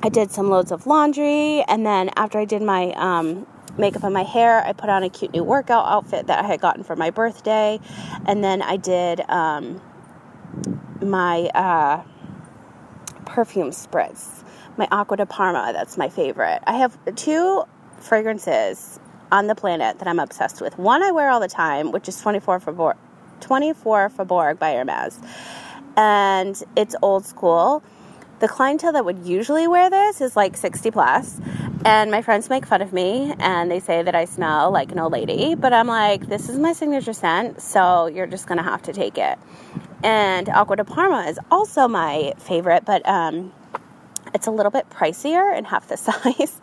I 0.02 0.08
did 0.08 0.30
some 0.30 0.50
loads 0.50 0.72
of 0.72 0.86
laundry, 0.86 1.62
and 1.66 1.84
then 1.84 2.10
after 2.16 2.38
I 2.38 2.44
did 2.44 2.62
my 2.62 2.92
um, 2.92 3.46
makeup 3.78 4.04
on 4.04 4.12
my 4.12 4.22
hair, 4.22 4.64
I 4.64 4.72
put 4.72 4.90
on 4.90 5.02
a 5.02 5.10
cute 5.10 5.32
new 5.32 5.44
workout 5.44 5.86
outfit 5.86 6.26
that 6.26 6.44
I 6.44 6.46
had 6.46 6.60
gotten 6.60 6.82
for 6.82 6.96
my 6.96 7.10
birthday, 7.10 7.80
and 8.26 8.42
then 8.42 8.62
I 8.62 8.76
did 8.76 9.20
um, 9.28 9.80
my 11.00 11.50
uh, 11.54 12.02
perfume 13.24 13.70
spritz, 13.70 14.44
my 14.76 14.88
Acqua 14.90 15.16
di 15.18 15.24
Parma. 15.24 15.72
That's 15.72 15.96
my 15.96 16.08
favorite. 16.08 16.62
I 16.66 16.74
have 16.74 16.98
two 17.14 17.64
fragrances 17.98 19.00
on 19.32 19.46
the 19.46 19.54
planet 19.54 19.98
that 19.98 20.08
I'm 20.08 20.18
obsessed 20.18 20.60
with. 20.60 20.78
One 20.78 21.02
I 21.02 21.10
wear 21.10 21.30
all 21.30 21.40
the 21.40 21.48
time, 21.48 21.92
which 21.92 22.08
is 22.08 22.20
24 22.20 22.60
Faubourg, 22.60 22.96
24 23.40 24.10
Faubourg 24.10 24.58
by 24.58 24.72
Hermes, 24.72 25.18
and 25.96 26.62
it's 26.76 26.94
old 27.02 27.24
school 27.24 27.82
the 28.38 28.48
clientele 28.48 28.92
that 28.92 29.04
would 29.04 29.26
usually 29.26 29.66
wear 29.66 29.88
this 29.88 30.20
is 30.20 30.36
like 30.36 30.56
60 30.56 30.90
plus 30.90 31.40
and 31.86 32.10
my 32.10 32.20
friends 32.20 32.50
make 32.50 32.66
fun 32.66 32.82
of 32.82 32.92
me 32.92 33.32
and 33.38 33.70
they 33.70 33.78
say 33.78 34.02
that 34.02 34.14
I 34.16 34.24
smell 34.24 34.72
like 34.72 34.90
an 34.90 34.98
old 34.98 35.12
lady, 35.12 35.54
but 35.54 35.72
I'm 35.72 35.86
like, 35.86 36.26
this 36.26 36.48
is 36.48 36.58
my 36.58 36.72
signature 36.72 37.12
scent, 37.12 37.62
so 37.62 38.06
you're 38.06 38.26
just 38.26 38.48
gonna 38.48 38.64
have 38.64 38.82
to 38.82 38.92
take 38.92 39.18
it. 39.18 39.38
And 40.02 40.48
Acqua 40.48 40.76
di 40.78 40.82
Parma 40.82 41.28
is 41.28 41.38
also 41.48 41.86
my 41.86 42.34
favorite, 42.38 42.84
but 42.84 43.08
um, 43.08 43.52
it's 44.34 44.46
a 44.46 44.50
little 44.50 44.70
bit 44.70 44.88
pricier 44.90 45.56
and 45.56 45.66
half 45.66 45.88
the 45.88 45.96
size. 45.96 46.60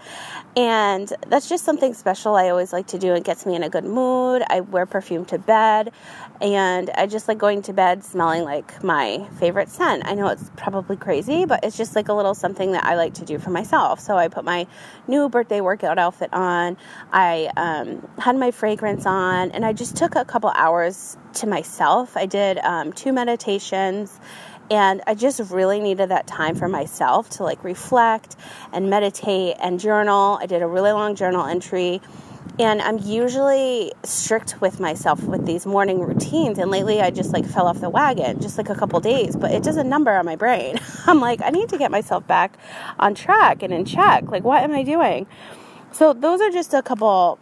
And 0.55 1.11
that's 1.27 1.49
just 1.49 1.65
something 1.65 1.95
special 1.95 2.35
I 2.35 2.49
always 2.49 2.71
like 2.71 2.87
to 2.87 2.99
do. 2.99 3.13
It 3.15 3.23
gets 3.23 3.45
me 3.45 3.55
in 3.55 3.63
a 3.63 3.69
good 3.69 3.85
mood. 3.85 4.43
I 4.47 4.59
wear 4.59 4.85
perfume 4.85 5.25
to 5.25 5.39
bed, 5.39 5.91
and 6.41 6.91
I 6.91 7.07
just 7.07 7.27
like 7.27 7.39
going 7.39 7.63
to 7.63 7.73
bed 7.73 8.03
smelling 8.03 8.43
like 8.43 8.83
my 8.83 9.27
favorite 9.39 9.69
scent. 9.69 10.03
I 10.05 10.13
know 10.13 10.27
it's 10.27 10.51
probably 10.55 10.95
crazy, 10.95 11.45
but 11.45 11.63
it's 11.63 11.75
just 11.75 11.95
like 11.95 12.07
a 12.07 12.13
little 12.13 12.35
something 12.35 12.73
that 12.73 12.83
I 12.83 12.95
like 12.95 13.15
to 13.15 13.25
do 13.25 13.39
for 13.39 13.49
myself. 13.49 13.99
So 13.99 14.15
I 14.15 14.27
put 14.27 14.45
my 14.45 14.67
new 15.07 15.27
birthday 15.27 15.59
workout 15.59 15.97
outfit 15.97 16.31
on, 16.33 16.77
I 17.11 17.49
um, 17.57 18.07
had 18.19 18.35
my 18.35 18.51
fragrance 18.51 19.07
on, 19.07 19.51
and 19.51 19.65
I 19.65 19.73
just 19.73 19.95
took 19.95 20.15
a 20.15 20.23
couple 20.23 20.51
hours 20.51 21.17
to 21.35 21.47
myself. 21.47 22.15
I 22.15 22.27
did 22.27 22.59
um, 22.59 22.93
two 22.93 23.11
meditations 23.11 24.19
and 24.73 25.03
I 25.05 25.13
just 25.13 25.39
really 25.51 25.79
needed 25.79 26.09
that 26.09 26.25
time 26.25 26.55
for 26.55 26.67
myself 26.67 27.29
to 27.31 27.43
like 27.43 27.63
reflect 27.63 28.35
and 28.71 28.89
meditate 28.89 29.55
and 29.59 29.79
journal. 29.79 30.39
I 30.41 30.47
did 30.47 30.63
a 30.63 30.67
really 30.67 30.91
long 30.91 31.13
journal 31.13 31.45
entry. 31.45 32.01
And 32.57 32.81
I'm 32.81 32.97
usually 32.97 33.93
strict 34.03 34.61
with 34.61 34.79
myself 34.79 35.23
with 35.25 35.45
these 35.45 35.67
morning 35.67 35.99
routines. 35.99 36.57
And 36.57 36.71
lately 36.71 37.01
I 37.01 37.11
just 37.11 37.33
like 37.33 37.45
fell 37.45 37.67
off 37.67 37.81
the 37.81 37.89
wagon, 37.89 38.41
just 38.41 38.57
like 38.57 38.69
a 38.69 38.75
couple 38.75 38.99
days, 38.99 39.35
but 39.35 39.51
it 39.51 39.61
does 39.61 39.77
a 39.77 39.83
number 39.83 40.11
on 40.11 40.25
my 40.25 40.35
brain. 40.35 40.79
I'm 41.05 41.19
like, 41.19 41.43
I 41.43 41.51
need 41.51 41.69
to 41.69 41.77
get 41.77 41.91
myself 41.91 42.25
back 42.25 42.57
on 42.97 43.13
track 43.13 43.61
and 43.61 43.71
in 43.71 43.85
check. 43.85 44.31
Like, 44.31 44.43
what 44.43 44.63
am 44.63 44.71
I 44.71 44.81
doing? 44.81 45.27
So, 45.91 46.13
those 46.13 46.41
are 46.41 46.49
just 46.49 46.73
a 46.73 46.81
couple 46.81 47.37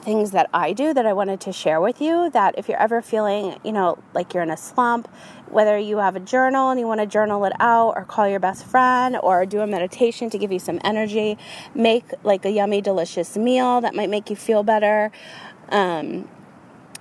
things 0.00 0.30
that 0.32 0.48
I 0.52 0.72
do 0.72 0.92
that 0.94 1.06
I 1.06 1.12
wanted 1.12 1.40
to 1.42 1.52
share 1.52 1.80
with 1.80 2.00
you 2.00 2.30
that 2.30 2.58
if 2.58 2.68
you're 2.68 2.80
ever 2.80 3.02
feeling, 3.02 3.58
you 3.64 3.72
know, 3.72 3.98
like 4.14 4.34
you're 4.34 4.42
in 4.42 4.50
a 4.50 4.56
slump, 4.56 5.08
whether 5.50 5.78
you 5.78 5.98
have 5.98 6.16
a 6.16 6.20
journal 6.20 6.70
and 6.70 6.80
you 6.80 6.86
want 6.86 7.00
to 7.00 7.06
journal 7.06 7.44
it 7.44 7.52
out 7.60 7.94
or 7.96 8.04
call 8.04 8.28
your 8.28 8.40
best 8.40 8.64
friend 8.64 9.16
or 9.22 9.46
do 9.46 9.60
a 9.60 9.66
meditation 9.66 10.30
to 10.30 10.38
give 10.38 10.52
you 10.52 10.58
some 10.58 10.80
energy, 10.84 11.38
make 11.74 12.04
like 12.22 12.44
a 12.44 12.50
yummy 12.50 12.80
delicious 12.80 13.36
meal 13.36 13.80
that 13.80 13.94
might 13.94 14.10
make 14.10 14.30
you 14.30 14.36
feel 14.36 14.62
better. 14.62 15.10
Um, 15.70 16.28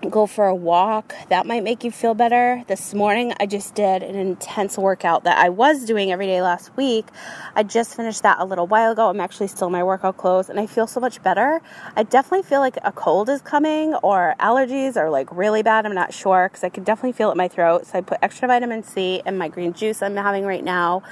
go 0.09 0.25
for 0.25 0.45
a 0.45 0.55
walk. 0.55 1.13
That 1.29 1.45
might 1.45 1.63
make 1.63 1.83
you 1.83 1.91
feel 1.91 2.13
better. 2.13 2.63
This 2.67 2.93
morning, 2.93 3.33
I 3.39 3.45
just 3.45 3.75
did 3.75 4.03
an 4.03 4.15
intense 4.15 4.77
workout 4.77 5.24
that 5.25 5.38
I 5.38 5.50
was 5.50 5.85
doing 5.85 6.12
every 6.12 6.25
day 6.25 6.41
last 6.41 6.75
week. 6.77 7.07
I 7.55 7.63
just 7.63 7.95
finished 7.95 8.24
that 8.24 8.39
a 8.39 8.45
little 8.45 8.67
while 8.67 8.91
ago. 8.91 9.09
I'm 9.09 9.19
actually 9.19 9.47
still 9.47 9.67
in 9.67 9.74
my 9.74 9.83
workout 9.83 10.17
clothes 10.17 10.50
and 10.50 10.59
I 10.59 10.67
feel 10.67 10.88
so 10.88 11.00
much 11.00 11.21
better. 11.24 11.62
I 11.95 12.03
definitely 12.03 12.43
feel 12.43 12.59
like 12.59 12.77
a 12.83 12.91
cold 12.91 13.29
is 13.29 13.41
coming 13.41 13.93
or 13.95 14.35
allergies 14.39 14.97
are 14.97 15.09
like 15.09 15.29
really 15.31 15.63
bad. 15.63 15.85
I'm 15.85 15.95
not 15.95 16.13
sure 16.13 16.50
because 16.50 16.63
I 16.63 16.69
can 16.69 16.83
definitely 16.83 17.13
feel 17.13 17.29
it 17.29 17.33
in 17.33 17.38
my 17.38 17.47
throat. 17.47 17.88
So 17.88 17.97
I 17.97 18.01
put 18.01 18.19
extra 18.21 18.47
vitamin 18.47 18.83
C 18.83 19.21
in 19.25 19.38
my 19.38 19.47
green 19.47 19.74
juice 19.74 20.01
I'm 20.01 20.15
having 20.15 20.45
right 20.45 20.63
now. 20.63 21.03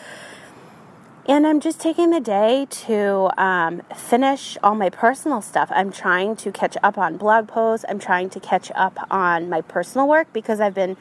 And 1.25 1.47
I'm 1.47 1.61
just 1.61 1.79
taking 1.79 2.09
the 2.09 2.19
day 2.19 2.67
to 2.69 3.31
um, 3.41 3.81
finish 3.95 4.57
all 4.61 4.75
my 4.75 4.89
personal 4.89 5.41
stuff. 5.41 5.69
I'm 5.73 5.89
trying 5.89 6.35
to 6.35 6.51
catch 6.51 6.75
up 6.83 6.97
on 6.97 7.15
blog 7.15 7.47
posts. 7.47 7.85
I'm 7.87 7.97
trying 7.97 8.29
to 8.31 8.41
catch 8.41 8.69
up 8.75 8.97
on 9.09 9.49
my 9.49 9.61
personal 9.61 10.05
work 10.05 10.27
because 10.33 10.59
I've 10.59 10.73
been 10.73 10.97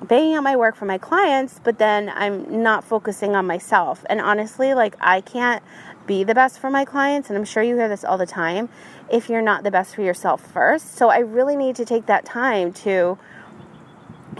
banging 0.00 0.36
out 0.36 0.44
my 0.44 0.54
work 0.54 0.76
for 0.76 0.84
my 0.84 0.98
clients, 0.98 1.60
but 1.64 1.78
then 1.78 2.08
I'm 2.14 2.62
not 2.62 2.84
focusing 2.84 3.34
on 3.34 3.48
myself. 3.48 4.04
And 4.08 4.20
honestly, 4.20 4.74
like, 4.74 4.94
I 5.00 5.20
can't 5.20 5.60
be 6.06 6.22
the 6.22 6.36
best 6.36 6.60
for 6.60 6.70
my 6.70 6.84
clients. 6.84 7.28
And 7.28 7.36
I'm 7.36 7.44
sure 7.44 7.62
you 7.64 7.74
hear 7.74 7.88
this 7.88 8.04
all 8.04 8.18
the 8.18 8.26
time 8.26 8.68
if 9.10 9.28
you're 9.28 9.42
not 9.42 9.64
the 9.64 9.72
best 9.72 9.96
for 9.96 10.02
yourself 10.02 10.40
first. 10.40 10.94
So 10.94 11.08
I 11.08 11.18
really 11.18 11.56
need 11.56 11.74
to 11.76 11.84
take 11.84 12.06
that 12.06 12.24
time 12.24 12.72
to 12.74 13.18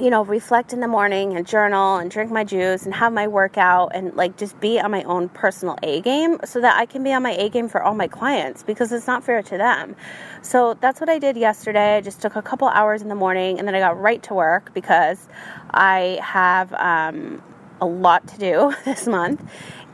you 0.00 0.10
know, 0.10 0.24
reflect 0.24 0.72
in 0.72 0.80
the 0.80 0.88
morning 0.88 1.36
and 1.36 1.46
journal 1.46 1.96
and 1.96 2.10
drink 2.10 2.30
my 2.30 2.44
juice 2.44 2.84
and 2.84 2.94
have 2.94 3.12
my 3.12 3.28
workout 3.28 3.92
and 3.94 4.14
like 4.14 4.36
just 4.36 4.58
be 4.60 4.80
on 4.80 4.90
my 4.90 5.02
own 5.04 5.28
personal 5.28 5.76
A 5.82 6.00
game 6.00 6.38
so 6.44 6.60
that 6.60 6.76
I 6.76 6.86
can 6.86 7.02
be 7.02 7.12
on 7.12 7.22
my 7.22 7.32
A 7.32 7.48
game 7.48 7.68
for 7.68 7.82
all 7.82 7.94
my 7.94 8.08
clients 8.08 8.62
because 8.62 8.92
it's 8.92 9.06
not 9.06 9.24
fair 9.24 9.42
to 9.42 9.58
them. 9.58 9.96
So 10.42 10.74
that's 10.74 11.00
what 11.00 11.08
I 11.08 11.18
did 11.18 11.36
yesterday. 11.36 11.96
I 11.96 12.00
just 12.00 12.20
took 12.20 12.36
a 12.36 12.42
couple 12.42 12.68
hours 12.68 13.02
in 13.02 13.08
the 13.08 13.14
morning 13.14 13.58
and 13.58 13.68
then 13.68 13.74
I 13.74 13.80
got 13.80 14.00
right 14.00 14.22
to 14.24 14.34
work 14.34 14.74
because 14.74 15.28
I 15.70 16.18
have 16.22 16.72
um, 16.74 17.42
a 17.80 17.86
lot 17.86 18.26
to 18.28 18.38
do 18.38 18.74
this 18.84 19.06
month 19.06 19.42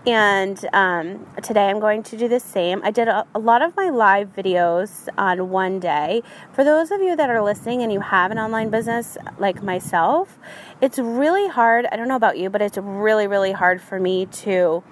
and 0.07 0.65
um, 0.73 1.27
today 1.43 1.69
I'm 1.69 1.79
going 1.79 2.03
to 2.05 2.17
do 2.17 2.27
the 2.27 2.41
same. 2.41 2.81
I 2.83 2.91
did 2.91 3.09
a, 3.09 3.27
a, 3.35 3.39
lot 3.39 3.61
of 3.61 3.77
my 3.77 3.91
live 3.91 4.35
videos 4.35 5.09
on 5.19 5.51
one 5.51 5.79
day. 5.79 6.23
For 6.53 6.65
those 6.65 6.91
of 6.91 7.03
you 7.03 7.17
that 7.17 7.29
are 7.29 7.43
listening 7.43 7.83
and 7.83 7.93
you 7.93 8.01
have 8.01 8.31
an 8.31 8.39
online 8.39 8.71
business 8.71 9.19
like 9.39 9.63
myself, 9.63 10.39
it's 10.81 10.99
really 10.99 11.49
hard. 11.49 11.87
I 11.93 11.97
don't 11.97 12.09
know 12.09 12.17
about 12.17 12.39
you, 12.39 12.49
but 12.49 12.63
it's 12.63 12.79
really, 12.79 13.27
really 13.27 13.53
hard 13.53 13.83
for 13.83 14.01
me 14.01 14.27
to 14.27 14.83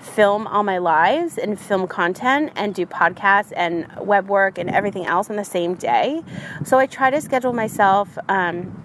film 0.00 0.46
all 0.46 0.62
my 0.62 0.78
lives 0.78 1.38
and 1.38 1.58
film 1.58 1.88
content 1.88 2.52
and 2.54 2.74
do 2.74 2.86
podcasts 2.86 3.52
and 3.56 3.86
web 3.98 4.28
work 4.28 4.58
and 4.58 4.70
everything 4.70 5.06
else 5.06 5.30
on 5.30 5.36
the 5.36 5.44
same 5.44 5.74
day. 5.74 6.22
So 6.64 6.78
I 6.78 6.86
try 6.86 7.10
to 7.10 7.20
schedule 7.20 7.52
myself. 7.52 8.18
Um, 8.28 8.84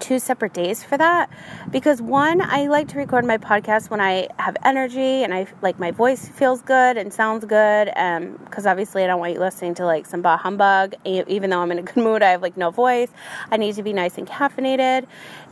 two 0.00 0.18
separate 0.18 0.52
days 0.52 0.82
for 0.82 0.96
that 0.96 1.30
because 1.70 2.00
one 2.00 2.40
i 2.40 2.66
like 2.66 2.88
to 2.88 2.96
record 2.96 3.24
my 3.24 3.38
podcast 3.38 3.90
when 3.90 4.00
i 4.00 4.28
have 4.38 4.56
energy 4.64 5.22
and 5.22 5.34
i 5.34 5.46
like 5.62 5.78
my 5.78 5.90
voice 5.90 6.28
feels 6.28 6.62
good 6.62 6.96
and 6.96 7.12
sounds 7.12 7.44
good 7.44 7.90
Um, 7.96 8.32
because 8.44 8.66
obviously 8.66 9.04
i 9.04 9.06
don't 9.06 9.20
want 9.20 9.32
you 9.34 9.40
listening 9.40 9.74
to 9.76 9.84
like 9.84 10.06
some 10.06 10.22
bah 10.22 10.36
humbug. 10.36 10.94
Even 11.04 11.50
though 11.50 11.60
i'm 11.60 11.70
in 11.72 11.78
a 11.78 11.82
good 11.82 11.96
mood 12.08 12.22
i 12.22 12.30
have 12.30 12.42
like 12.42 12.56
no 12.56 12.70
voice. 12.70 13.10
I 13.50 13.56
need 13.56 13.74
to 13.76 13.82
be 13.82 13.92
nice 13.92 14.18
and 14.18 14.26
caffeinated 14.26 15.06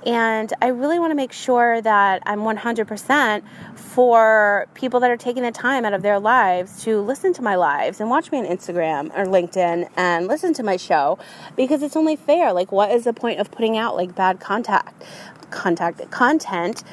and 0.06 0.52
I 0.62 0.68
really 0.68 1.00
want 1.00 1.10
to 1.10 1.16
make 1.16 1.32
sure 1.32 1.82
that 1.82 2.22
I'm 2.26 2.40
100% 2.40 3.42
for 3.74 4.68
people 4.74 5.00
that 5.00 5.10
are 5.10 5.16
taking 5.16 5.42
the 5.42 5.50
time 5.50 5.84
out 5.84 5.92
of 5.92 6.02
their 6.02 6.20
lives 6.20 6.84
to 6.84 7.00
listen 7.00 7.32
to 7.34 7.42
my 7.42 7.56
lives 7.56 8.00
and 8.00 8.08
watch 8.08 8.30
me 8.30 8.38
on 8.38 8.46
Instagram 8.46 9.10
or 9.18 9.24
LinkedIn 9.24 9.90
and 9.96 10.28
listen 10.28 10.54
to 10.54 10.62
my 10.62 10.76
show 10.76 11.18
because 11.56 11.82
it's 11.82 11.96
only 11.96 12.14
fair. 12.14 12.52
Like, 12.52 12.70
what 12.70 12.92
is 12.92 13.02
the 13.02 13.12
point 13.12 13.40
of 13.40 13.50
putting 13.50 13.76
out 13.76 13.96
like 13.96 14.14
bad 14.14 14.38
contact, 14.38 15.02
contact 15.50 16.08
content? 16.12 16.84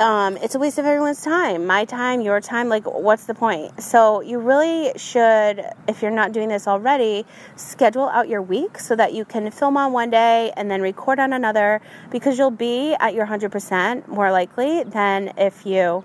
Um, 0.00 0.36
it's 0.36 0.54
a 0.54 0.58
waste 0.58 0.78
of 0.78 0.84
everyone's 0.84 1.22
time 1.22 1.66
my 1.66 1.84
time 1.84 2.20
your 2.20 2.40
time 2.40 2.68
like 2.68 2.84
what's 2.84 3.24
the 3.24 3.34
point? 3.34 3.82
So 3.82 4.20
you 4.20 4.38
really 4.38 4.92
should 4.96 5.64
if 5.88 6.02
you're 6.02 6.10
not 6.10 6.32
doing 6.32 6.48
this 6.48 6.68
already 6.68 7.24
schedule 7.56 8.08
out 8.08 8.28
your 8.28 8.42
week 8.42 8.78
so 8.78 8.94
that 8.96 9.14
you 9.14 9.24
can 9.24 9.50
film 9.50 9.76
on 9.76 9.92
one 9.92 10.10
day 10.10 10.52
and 10.56 10.70
then 10.70 10.82
record 10.82 11.18
on 11.18 11.32
another 11.32 11.80
because 12.10 12.36
you'll 12.38 12.50
be 12.50 12.94
at 13.00 13.14
your 13.14 13.26
100% 13.26 14.06
more 14.08 14.30
likely 14.30 14.84
than 14.84 15.32
if 15.38 15.64
you 15.64 16.04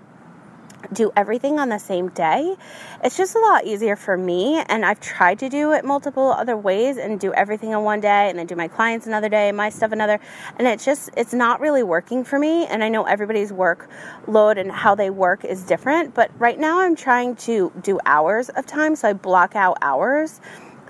do 0.92 1.12
everything 1.16 1.58
on 1.58 1.68
the 1.68 1.78
same 1.78 2.08
day. 2.08 2.56
It's 3.02 3.16
just 3.16 3.34
a 3.34 3.38
lot 3.38 3.64
easier 3.64 3.96
for 3.96 4.16
me. 4.16 4.62
And 4.68 4.84
I've 4.84 5.00
tried 5.00 5.38
to 5.40 5.48
do 5.48 5.72
it 5.72 5.84
multiple 5.84 6.32
other 6.32 6.56
ways 6.56 6.96
and 6.96 7.18
do 7.18 7.32
everything 7.32 7.74
on 7.74 7.84
one 7.84 8.00
day 8.00 8.30
and 8.30 8.38
then 8.38 8.46
do 8.46 8.56
my 8.56 8.68
clients 8.68 9.06
another 9.06 9.28
day, 9.28 9.52
my 9.52 9.70
stuff 9.70 9.92
another. 9.92 10.20
And 10.58 10.66
it's 10.66 10.84
just, 10.84 11.10
it's 11.16 11.34
not 11.34 11.60
really 11.60 11.82
working 11.82 12.24
for 12.24 12.38
me. 12.38 12.66
And 12.66 12.82
I 12.82 12.88
know 12.88 13.04
everybody's 13.04 13.52
work 13.52 13.88
load 14.26 14.58
and 14.58 14.70
how 14.70 14.94
they 14.94 15.10
work 15.10 15.44
is 15.44 15.62
different. 15.62 16.14
But 16.14 16.30
right 16.38 16.58
now 16.58 16.80
I'm 16.80 16.96
trying 16.96 17.36
to 17.36 17.72
do 17.82 17.98
hours 18.06 18.48
of 18.48 18.66
time. 18.66 18.96
So 18.96 19.08
I 19.08 19.12
block 19.12 19.56
out 19.56 19.78
hours 19.82 20.40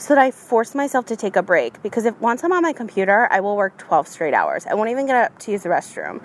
so 0.03 0.17
that 0.17 0.21
I 0.21 0.33
force 0.33 0.75
myself 0.75 1.07
to 1.07 1.17
take 1.17 1.37
a 1.37 1.43
break 1.45 1.81
because 1.81 2.07
if 2.07 2.21
once 2.21 2.43
I'm 2.43 2.51
on 2.51 2.63
my 2.63 2.73
computer, 2.73 3.29
I 3.31 3.39
will 3.39 3.57
work 3.57 3.79
12 3.79 4.09
straight 4.09 4.35
hours. 4.35 4.67
I 4.67 4.75
won't 4.75 4.91
even 4.91 5.07
get 5.07 5.15
up 5.15 5.39
to 5.41 5.53
use 5.53 5.63
the 5.63 5.69
restroom, 5.69 6.21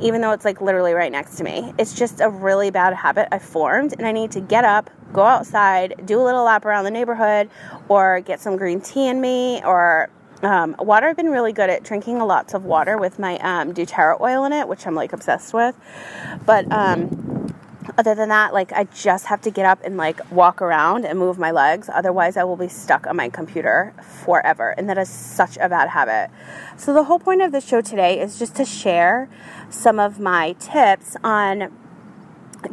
even 0.00 0.22
though 0.22 0.32
it's 0.32 0.46
like 0.46 0.62
literally 0.62 0.94
right 0.94 1.12
next 1.12 1.36
to 1.36 1.44
me. 1.44 1.74
It's 1.78 1.92
just 1.92 2.22
a 2.22 2.30
really 2.30 2.70
bad 2.70 2.94
habit 2.94 3.28
I 3.30 3.38
formed, 3.38 3.92
and 3.98 4.06
I 4.06 4.12
need 4.12 4.30
to 4.32 4.40
get 4.40 4.64
up, 4.64 4.88
go 5.12 5.24
outside, 5.24 6.06
do 6.06 6.18
a 6.18 6.24
little 6.24 6.42
lap 6.42 6.64
around 6.64 6.84
the 6.84 6.90
neighborhood, 6.90 7.50
or 7.90 8.20
get 8.20 8.40
some 8.40 8.56
green 8.56 8.80
tea 8.80 9.08
in 9.08 9.20
me, 9.20 9.62
or 9.62 10.08
Um, 10.40 10.76
water, 10.78 11.08
I've 11.08 11.16
been 11.16 11.30
really 11.30 11.52
good 11.52 11.68
at 11.68 11.82
drinking 11.82 12.20
lots 12.20 12.54
of 12.54 12.64
water 12.64 12.96
with 12.96 13.18
my 13.18 13.38
um, 13.40 13.74
doTERRA 13.74 14.20
oil 14.20 14.44
in 14.44 14.52
it, 14.52 14.68
which 14.68 14.86
I'm 14.86 14.94
like 14.94 15.12
obsessed 15.12 15.52
with. 15.52 15.74
But 16.46 16.70
um, 16.70 17.52
other 17.96 18.14
than 18.14 18.28
that, 18.28 18.52
like 18.52 18.72
I 18.72 18.84
just 18.84 19.26
have 19.26 19.40
to 19.42 19.50
get 19.50 19.64
up 19.64 19.80
and 19.84 19.96
like 19.96 20.30
walk 20.30 20.60
around 20.60 21.04
and 21.04 21.18
move 21.18 21.38
my 21.38 21.50
legs. 21.50 21.88
Otherwise, 21.92 22.36
I 22.36 22.44
will 22.44 22.56
be 22.56 22.68
stuck 22.68 23.06
on 23.06 23.16
my 23.16 23.28
computer 23.28 23.94
forever. 24.24 24.74
And 24.76 24.88
that 24.88 24.98
is 24.98 25.08
such 25.08 25.56
a 25.58 25.68
bad 25.68 25.88
habit. 25.90 26.30
So, 26.76 26.92
the 26.92 27.04
whole 27.04 27.18
point 27.18 27.42
of 27.42 27.52
the 27.52 27.60
show 27.60 27.80
today 27.80 28.20
is 28.20 28.38
just 28.38 28.54
to 28.56 28.64
share 28.64 29.28
some 29.70 29.98
of 29.98 30.20
my 30.20 30.52
tips 30.54 31.16
on 31.24 31.72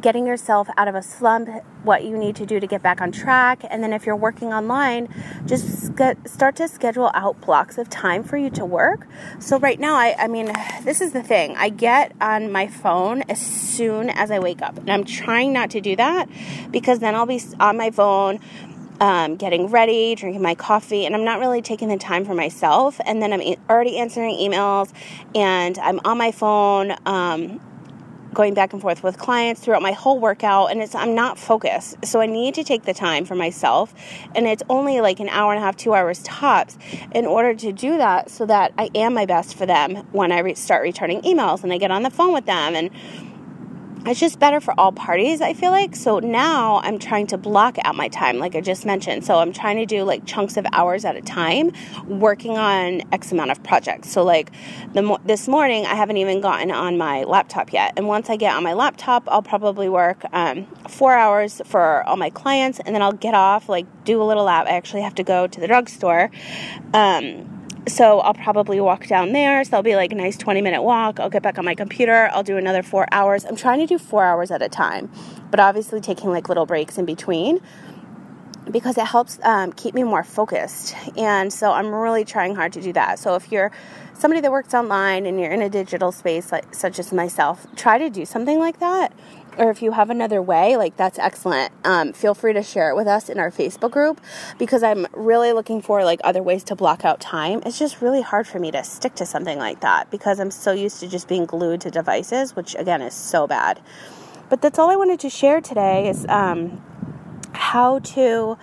getting 0.02 0.26
yourself 0.26 0.68
out 0.78 0.88
of 0.88 0.96
a 0.96 1.02
slump, 1.02 1.50
what 1.84 2.04
you 2.04 2.18
need 2.18 2.36
to 2.38 2.46
do 2.46 2.60
to 2.60 2.68
get 2.68 2.82
back 2.82 3.02
on 3.02 3.12
track. 3.12 3.64
And 3.70 3.84
then 3.84 3.94
if 3.94 4.06
you're 4.06 4.16
working 4.16 4.54
online, 4.54 5.14
just 5.46 5.96
get, 5.96 6.28
start 6.28 6.56
to 6.58 6.68
schedule 6.68 7.12
out 7.14 7.40
blocks 7.42 7.78
of 7.78 7.90
time 7.90 8.24
for 8.24 8.38
you 8.38 8.50
to 8.52 8.66
work. 8.66 9.08
So 9.40 9.60
right 9.60 9.80
now, 9.80 9.96
I, 9.96 10.16
I 10.18 10.28
mean, 10.28 10.52
this 10.84 11.02
is 11.02 11.14
the 11.14 11.24
thing. 11.24 11.56
I 11.56 11.70
get 11.70 12.14
on 12.20 12.52
my 12.52 12.68
phone 12.68 13.22
as 13.24 13.40
soon 13.40 14.10
as 14.10 14.32
I 14.32 14.40
wake 14.40 14.62
up. 14.62 14.78
And 14.78 14.90
I'm 14.90 15.06
trying 15.06 15.54
not 15.54 15.72
to 15.72 15.82
do 15.82 15.96
that 15.96 16.30
because 16.72 17.00
then 17.00 17.16
I'll 17.16 17.26
be 17.26 17.42
on 17.60 17.78
my 17.78 17.92
phone 17.92 18.40
um, 19.00 19.36
getting 19.36 19.68
ready, 19.68 20.16
drinking 20.16 20.42
my 20.42 20.56
coffee, 20.56 21.06
and 21.06 21.16
I'm 21.16 21.26
not 21.26 21.40
really 21.40 21.62
taking 21.62 21.90
the 21.90 21.98
time 21.98 22.26
for 22.26 22.34
myself. 22.34 23.00
And 23.06 23.22
then 23.22 23.34
I'm 23.34 23.42
already 23.70 23.98
answering 23.98 24.36
emails 24.38 24.94
and 25.34 25.78
I'm 25.80 26.00
on 26.06 26.18
my 26.18 26.32
phone. 26.32 26.96
Um, 27.06 27.60
going 28.36 28.54
back 28.54 28.74
and 28.74 28.82
forth 28.82 29.02
with 29.02 29.18
clients 29.18 29.62
throughout 29.62 29.82
my 29.82 29.94
whole 29.94 30.20
workout 30.20 30.70
and 30.70 30.82
it's 30.82 30.94
I'm 30.94 31.16
not 31.16 31.40
focused. 31.40 32.06
So 32.06 32.22
I 32.22 32.28
need 32.28 32.54
to 32.56 32.64
take 32.64 32.84
the 32.84 32.94
time 32.94 33.26
for 33.26 33.34
myself 33.34 33.96
and 34.36 34.46
it's 34.46 34.62
only 34.70 35.02
like 35.02 35.20
an 35.20 35.30
hour 35.30 35.54
and 35.54 35.60
a 35.60 35.66
half, 35.66 35.76
2 35.78 35.94
hours 35.94 36.22
tops 36.22 36.78
in 37.14 37.26
order 37.26 37.56
to 37.56 37.72
do 37.72 37.98
that 37.98 38.30
so 38.30 38.46
that 38.46 38.74
I 38.78 38.92
am 38.94 39.14
my 39.14 39.26
best 39.26 39.56
for 39.56 39.66
them 39.66 39.96
when 40.12 40.32
I 40.32 40.40
re- 40.40 40.54
start 40.54 40.84
returning 40.84 41.22
emails 41.22 41.64
and 41.64 41.74
I 41.74 41.78
get 41.78 41.90
on 41.90 42.04
the 42.04 42.12
phone 42.12 42.34
with 42.34 42.46
them 42.46 42.76
and 42.76 42.92
it's 44.06 44.20
just 44.20 44.40
better 44.40 44.62
for 44.62 44.74
all 44.80 44.92
parties, 44.92 45.42
I 45.42 45.54
feel 45.54 45.72
like. 45.72 45.96
So 45.96 46.20
now 46.20 46.80
I'm 46.84 47.00
trying 47.00 47.28
to 47.28 47.38
block 47.38 47.78
out 47.84 47.96
my 47.96 48.08
time, 48.08 48.38
like 48.38 48.56
I 48.56 48.62
just 48.62 48.86
mentioned. 48.86 49.26
So 49.26 49.40
I'm 49.40 49.52
trying 49.52 49.78
to 49.78 49.86
do 49.86 50.04
like 50.04 50.26
chunks 50.26 50.58
of 50.58 50.66
hours 50.72 51.06
at 51.06 51.16
a 51.16 51.22
time, 51.22 51.72
working 52.06 52.58
on 52.58 53.02
X 53.12 53.32
amount 53.32 53.52
of 53.52 53.64
projects. 53.64 54.12
So, 54.12 54.24
like 54.24 54.52
the, 54.94 55.20
this 55.26 55.48
morning, 55.48 55.86
I 55.86 55.96
haven't 55.96 56.18
even 56.18 56.42
gotten 56.42 56.72
on 56.72 56.98
my 56.98 57.24
laptop 57.24 57.74
yet. 57.74 57.94
And 57.98 58.08
once 58.08 58.30
I 58.30 58.36
get 58.36 58.56
on 58.56 58.64
my 58.64 58.74
laptop, 58.74 59.24
I'll 59.28 59.42
probably 59.42 59.90
work 59.90 60.24
um, 60.34 60.68
four 60.88 61.14
hours 61.14 61.62
for 61.66 62.04
all 62.04 62.18
my 62.18 62.30
clients, 62.30 62.80
and 62.80 62.94
then 62.94 63.02
I'll 63.02 63.12
get 63.12 63.34
off, 63.34 63.70
like 63.70 63.86
do 64.04 64.22
a 64.22 64.26
little 64.26 64.44
lap. 64.44 64.68
I 64.68 64.72
actually 64.72 65.02
have 65.02 65.16
to 65.16 65.24
go 65.24 65.48
to 65.48 65.60
the 65.60 65.68
drugstore. 65.68 66.30
Um, 66.94 67.55
so 67.88 68.20
I'll 68.20 68.34
probably 68.34 68.80
walk 68.80 69.08
down 69.08 69.32
there. 69.32 69.64
So 69.64 69.72
that'll 69.72 69.84
be 69.84 69.96
like 69.96 70.12
a 70.12 70.16
nice 70.16 70.38
20 70.38 70.62
minute 70.62 70.82
walk. 70.82 71.20
I'll 71.20 71.30
get 71.30 71.44
back 71.44 71.58
on 71.58 71.66
my 71.66 71.76
computer. 71.76 72.30
I'll 72.34 72.44
do 72.44 72.58
another 72.58 72.84
four 72.84 73.08
hours. 73.12 73.46
I'm 73.46 73.56
trying 73.56 73.80
to 73.80 73.86
do 73.86 73.98
four 73.98 74.24
hours 74.24 74.52
at 74.52 74.62
a 74.62 74.70
time, 74.70 75.12
but 75.52 75.60
obviously 75.60 76.02
taking 76.02 76.30
like 76.30 76.50
little 76.50 76.66
breaks 76.66 76.98
in 76.98 77.06
between 77.06 77.62
because 78.72 78.98
it 78.98 79.06
helps 79.06 79.40
um, 79.44 79.72
keep 79.72 79.94
me 79.94 80.04
more 80.04 80.24
focused. 80.24 80.96
And 81.16 81.54
so 81.54 81.72
I'm 81.72 81.94
really 81.94 82.26
trying 82.26 82.56
hard 82.56 82.74
to 82.74 82.82
do 82.82 82.92
that. 82.94 83.20
So 83.20 83.36
if 83.36 83.52
you're 83.52 83.72
somebody 84.14 84.42
that 84.42 84.52
works 84.52 84.74
online 84.74 85.26
and 85.26 85.40
you're 85.40 85.52
in 85.52 85.62
a 85.62 85.70
digital 85.70 86.12
space 86.12 86.52
like, 86.52 86.74
such 86.74 86.98
as 86.98 87.14
myself, 87.14 87.68
try 87.76 87.98
to 87.98 88.10
do 88.10 88.26
something 88.26 88.58
like 88.58 88.80
that 88.80 89.14
or 89.58 89.70
if 89.70 89.82
you 89.82 89.92
have 89.92 90.10
another 90.10 90.42
way, 90.42 90.78
like 90.78 90.98
that's 90.98 91.20
excellent. 91.20 91.72
Um, 91.84 92.14
feel 92.14 92.34
free 92.34 92.54
to 92.54 92.64
share 92.64 92.90
it 92.90 92.96
with 92.96 93.08
us 93.08 93.30
in 93.30 93.40
our 93.40 93.52
Facebook 93.52 93.92
group 93.92 94.22
because 94.58 94.84
I'm 94.84 95.08
really 95.14 95.54
looking 95.54 95.82
for 95.82 96.04
like 96.04 96.20
other 96.24 96.44
ways 96.44 96.64
to 96.66 96.76
block 96.76 97.06
out 97.06 97.20
time. 97.20 97.62
It's 97.66 97.80
just 97.80 98.02
really 98.02 98.22
hard 98.22 98.48
for 98.48 98.60
me 98.60 98.72
to 98.72 98.84
stick 98.84 99.16
to 99.16 99.26
something 99.26 99.58
like 99.58 99.82
that 99.82 100.12
because 100.12 100.40
I'm 100.40 100.52
so 100.52 100.72
used 100.72 101.00
to 101.00 101.08
just 101.08 101.28
being 101.28 101.46
glued 101.46 101.82
to 101.82 101.92
devices, 101.92 102.56
which 102.56 102.76
again 102.76 103.02
is 103.02 103.14
so 103.14 103.48
bad. 103.48 103.82
But 104.50 104.62
that's 104.62 104.78
all 104.78 104.90
I 104.90 104.96
wanted 104.96 105.20
to 105.22 105.30
share 105.30 105.62
today 105.62 106.08
is 106.08 106.26
um, 106.28 106.82
how 107.54 108.00
to 108.00 108.58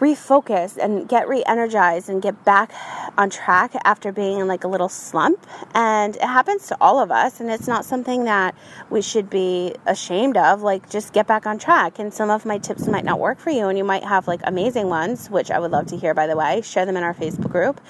refocus 0.00 0.76
and 0.76 1.08
get 1.08 1.28
re-energized 1.28 2.08
and 2.08 2.20
get 2.20 2.44
back 2.44 2.72
on 3.16 3.30
track 3.30 3.72
after 3.84 4.10
being 4.12 4.40
in 4.40 4.48
like 4.48 4.64
a 4.64 4.68
little 4.68 4.88
slump. 4.88 5.46
And 5.74 6.16
it 6.16 6.22
happens 6.22 6.66
to 6.68 6.76
all 6.80 6.98
of 6.98 7.10
us 7.10 7.40
and 7.40 7.50
it's 7.50 7.68
not 7.68 7.84
something 7.84 8.24
that 8.24 8.54
we 8.88 9.02
should 9.02 9.30
be 9.30 9.74
ashamed 9.86 10.36
of 10.36 10.62
like 10.62 10.90
just 10.90 11.12
get 11.12 11.26
back 11.26 11.46
on 11.46 11.58
track. 11.58 11.98
And 11.98 12.12
some 12.12 12.30
of 12.30 12.44
my 12.44 12.58
tips 12.58 12.86
might 12.88 13.04
not 13.04 13.20
work 13.20 13.38
for 13.38 13.50
you 13.50 13.68
and 13.68 13.78
you 13.78 13.84
might 13.84 14.04
have 14.04 14.26
like 14.26 14.40
amazing 14.44 14.88
ones 14.88 15.30
which 15.30 15.50
i 15.50 15.58
would 15.58 15.70
love 15.70 15.86
to 15.86 15.96
hear 15.96 16.14
by 16.14 16.26
the 16.26 16.36
way. 16.36 16.62
Share 16.62 16.86
them 16.86 16.96
in 16.96 17.02
our 17.02 17.14
facebook 17.14 17.50
group. 17.50 17.80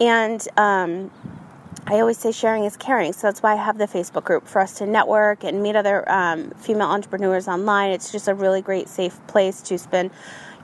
And 0.00 0.46
um, 0.58 1.10
I 1.86 2.00
always 2.00 2.18
say 2.18 2.32
sharing 2.32 2.64
is 2.64 2.76
caring, 2.76 3.12
so 3.12 3.28
that's 3.28 3.42
why 3.42 3.52
I 3.52 3.56
have 3.56 3.78
the 3.78 3.86
Facebook 3.86 4.24
group 4.24 4.48
for 4.48 4.60
us 4.60 4.78
to 4.78 4.86
network 4.86 5.44
and 5.44 5.62
meet 5.62 5.76
other 5.76 6.10
um, 6.10 6.50
female 6.50 6.88
entrepreneurs 6.88 7.46
online. 7.46 7.92
It's 7.92 8.10
just 8.10 8.26
a 8.26 8.34
really 8.34 8.60
great, 8.60 8.88
safe 8.88 9.24
place 9.28 9.62
to 9.62 9.78
spend 9.78 10.10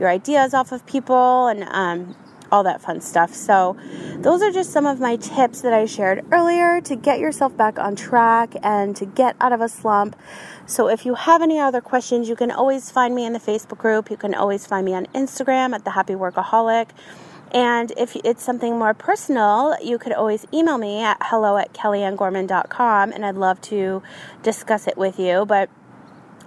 your 0.02 0.10
ideas 0.10 0.52
off 0.52 0.72
of 0.72 0.84
people 0.84 1.46
and 1.46 1.62
um, 1.62 2.16
all 2.50 2.64
that 2.64 2.82
fun 2.82 3.00
stuff. 3.00 3.32
So, 3.32 3.76
those 4.18 4.42
are 4.42 4.50
just 4.50 4.70
some 4.70 4.84
of 4.84 5.00
my 5.00 5.16
tips 5.16 5.62
that 5.62 5.72
I 5.72 5.86
shared 5.86 6.24
earlier 6.30 6.80
to 6.82 6.96
get 6.96 7.18
yourself 7.18 7.56
back 7.56 7.78
on 7.78 7.96
track 7.96 8.54
and 8.62 8.94
to 8.96 9.06
get 9.06 9.36
out 9.40 9.52
of 9.52 9.60
a 9.60 9.68
slump. 9.68 10.16
So, 10.66 10.88
if 10.88 11.06
you 11.06 11.14
have 11.14 11.40
any 11.40 11.58
other 11.58 11.80
questions, 11.80 12.28
you 12.28 12.36
can 12.36 12.50
always 12.50 12.90
find 12.90 13.14
me 13.14 13.24
in 13.24 13.32
the 13.32 13.40
Facebook 13.40 13.78
group. 13.78 14.10
You 14.10 14.18
can 14.18 14.34
always 14.34 14.66
find 14.66 14.84
me 14.84 14.92
on 14.92 15.06
Instagram 15.06 15.74
at 15.74 15.84
the 15.84 15.92
Happy 15.92 16.14
Workaholic. 16.14 16.90
And 17.52 17.92
if 17.98 18.16
it's 18.24 18.42
something 18.42 18.78
more 18.78 18.94
personal, 18.94 19.76
you 19.82 19.98
could 19.98 20.12
always 20.12 20.46
email 20.54 20.78
me 20.78 21.02
at 21.02 21.18
hello 21.20 21.58
at 21.58 21.74
kellyannegorman.com 21.74 23.12
and 23.12 23.26
I'd 23.26 23.34
love 23.34 23.60
to 23.62 24.02
discuss 24.42 24.86
it 24.86 24.96
with 24.96 25.18
you. 25.18 25.44
But 25.44 25.68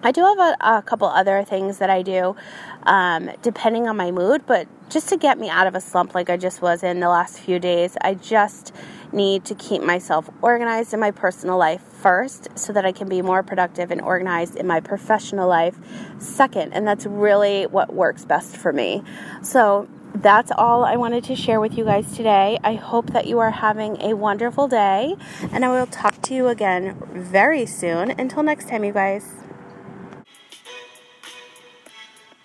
I 0.06 0.12
do 0.12 0.22
have 0.22 0.38
a, 0.38 0.78
a 0.78 0.82
couple 0.84 1.08
other 1.08 1.44
things 1.44 1.80
that 1.80 1.90
I 1.90 2.04
do 2.04 2.36
um, 2.84 3.32
depending 3.42 3.88
on 3.88 3.98
my 3.98 4.12
mood, 4.12 4.46
but 4.46 4.68
just 4.88 5.10
to 5.10 5.18
get 5.18 5.40
me 5.40 5.50
out 5.50 5.66
of 5.66 5.74
a 5.74 5.82
slump 5.82 6.14
like 6.14 6.30
I 6.30 6.38
just 6.38 6.62
was 6.62 6.84
in 6.84 7.00
the 7.00 7.10
last 7.10 7.40
few 7.40 7.58
days, 7.58 7.98
I 8.02 8.14
just 8.14 8.72
need 9.12 9.46
to 9.46 9.56
keep 9.56 9.82
myself 9.82 10.30
organized 10.44 10.94
in 10.94 11.00
my 11.00 11.10
personal 11.10 11.58
life 11.58 11.82
first 11.82 12.50
so 12.56 12.72
that 12.74 12.86
I 12.86 12.92
can 12.92 13.10
be 13.10 13.24
more 13.24 13.42
productive 13.42 13.90
and 13.90 14.00
organized 14.00 14.56
in 14.56 14.68
my 14.68 14.80
professional 14.80 15.50
life 15.50 15.76
second. 16.20 16.74
And 16.74 16.88
that's 16.88 17.08
really 17.08 17.66
what 17.66 17.92
works 17.92 18.26
best 18.26 18.56
for 18.58 18.72
me. 18.72 19.04
So, 19.42 19.90
that's 20.14 20.50
all 20.58 20.86
I 20.86 20.96
wanted 20.96 21.26
to 21.26 21.36
share 21.36 21.60
with 21.60 21.78
you 21.78 21.84
guys 21.84 22.16
today. 22.16 22.58
I 22.64 22.76
hope 22.76 23.08
that 23.08 23.28
you 23.28 23.40
are 23.40 23.52
having 23.52 24.02
a 24.02 24.14
wonderful 24.14 24.70
day, 24.70 25.18
and 25.52 25.66
I 25.66 25.68
will 25.68 25.88
talk 25.88 26.22
to 26.22 26.34
you 26.34 26.48
again 26.48 26.96
very 27.12 27.66
soon. 27.66 28.12
Until 28.12 28.42
next 28.42 28.70
time, 28.70 28.86
you 28.86 28.94
guys. 28.94 29.45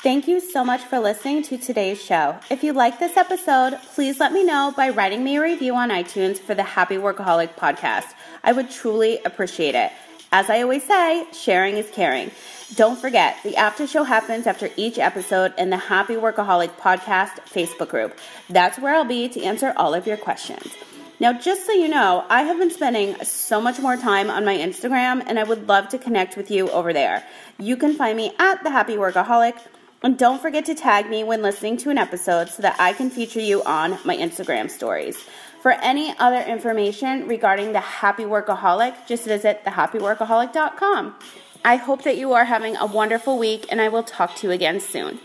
Thank 0.02 0.26
you 0.28 0.40
so 0.40 0.64
much 0.64 0.80
for 0.84 0.98
listening 0.98 1.42
to 1.42 1.58
today's 1.58 2.02
show. 2.02 2.38
If 2.48 2.64
you 2.64 2.72
like 2.72 2.98
this 2.98 3.18
episode, 3.18 3.78
please 3.94 4.18
let 4.18 4.32
me 4.32 4.42
know 4.42 4.72
by 4.74 4.88
writing 4.88 5.22
me 5.22 5.36
a 5.36 5.42
review 5.42 5.74
on 5.74 5.90
iTunes 5.90 6.38
for 6.38 6.54
the 6.54 6.62
Happy 6.62 6.94
Workaholic 6.94 7.54
podcast. 7.56 8.14
I 8.42 8.52
would 8.52 8.70
truly 8.70 9.18
appreciate 9.26 9.74
it. 9.74 9.92
As 10.32 10.48
I 10.48 10.62
always 10.62 10.84
say, 10.84 11.26
sharing 11.34 11.76
is 11.76 11.90
caring. 11.90 12.30
Don't 12.76 12.98
forget, 12.98 13.36
the 13.42 13.58
after 13.58 13.86
show 13.86 14.04
happens 14.04 14.46
after 14.46 14.70
each 14.74 14.98
episode 14.98 15.52
in 15.58 15.68
the 15.68 15.76
Happy 15.76 16.14
Workaholic 16.14 16.70
podcast 16.78 17.34
Facebook 17.40 17.90
group. 17.90 18.18
That's 18.48 18.78
where 18.78 18.94
I'll 18.94 19.04
be 19.04 19.28
to 19.28 19.42
answer 19.42 19.74
all 19.76 19.92
of 19.92 20.06
your 20.06 20.16
questions. 20.16 20.72
Now, 21.18 21.34
just 21.34 21.66
so 21.66 21.72
you 21.72 21.88
know, 21.88 22.24
I 22.30 22.44
have 22.44 22.58
been 22.58 22.70
spending 22.70 23.22
so 23.22 23.60
much 23.60 23.78
more 23.78 23.98
time 23.98 24.30
on 24.30 24.46
my 24.46 24.56
Instagram 24.56 25.22
and 25.26 25.38
I 25.38 25.44
would 25.44 25.68
love 25.68 25.90
to 25.90 25.98
connect 25.98 26.38
with 26.38 26.50
you 26.50 26.70
over 26.70 26.94
there. 26.94 27.22
You 27.58 27.76
can 27.76 27.92
find 27.92 28.16
me 28.16 28.32
at 28.38 28.62
the 28.64 28.70
Happy 28.70 28.94
Workaholic 28.94 29.58
and 30.02 30.18
don't 30.18 30.40
forget 30.40 30.64
to 30.66 30.74
tag 30.74 31.08
me 31.10 31.24
when 31.24 31.42
listening 31.42 31.76
to 31.78 31.90
an 31.90 31.98
episode 31.98 32.48
so 32.48 32.62
that 32.62 32.76
I 32.78 32.92
can 32.92 33.10
feature 33.10 33.40
you 33.40 33.62
on 33.64 33.98
my 34.04 34.16
Instagram 34.16 34.70
stories. 34.70 35.16
For 35.60 35.72
any 35.72 36.14
other 36.18 36.40
information 36.40 37.28
regarding 37.28 37.72
the 37.72 37.80
Happy 37.80 38.24
Workaholic, 38.24 39.06
just 39.06 39.24
visit 39.24 39.62
thehappyworkaholic.com. 39.64 41.16
I 41.64 41.76
hope 41.76 42.04
that 42.04 42.16
you 42.16 42.32
are 42.32 42.46
having 42.46 42.76
a 42.76 42.86
wonderful 42.86 43.38
week, 43.38 43.66
and 43.70 43.80
I 43.80 43.88
will 43.88 44.02
talk 44.02 44.34
to 44.36 44.46
you 44.46 44.52
again 44.52 44.80
soon. 44.80 45.20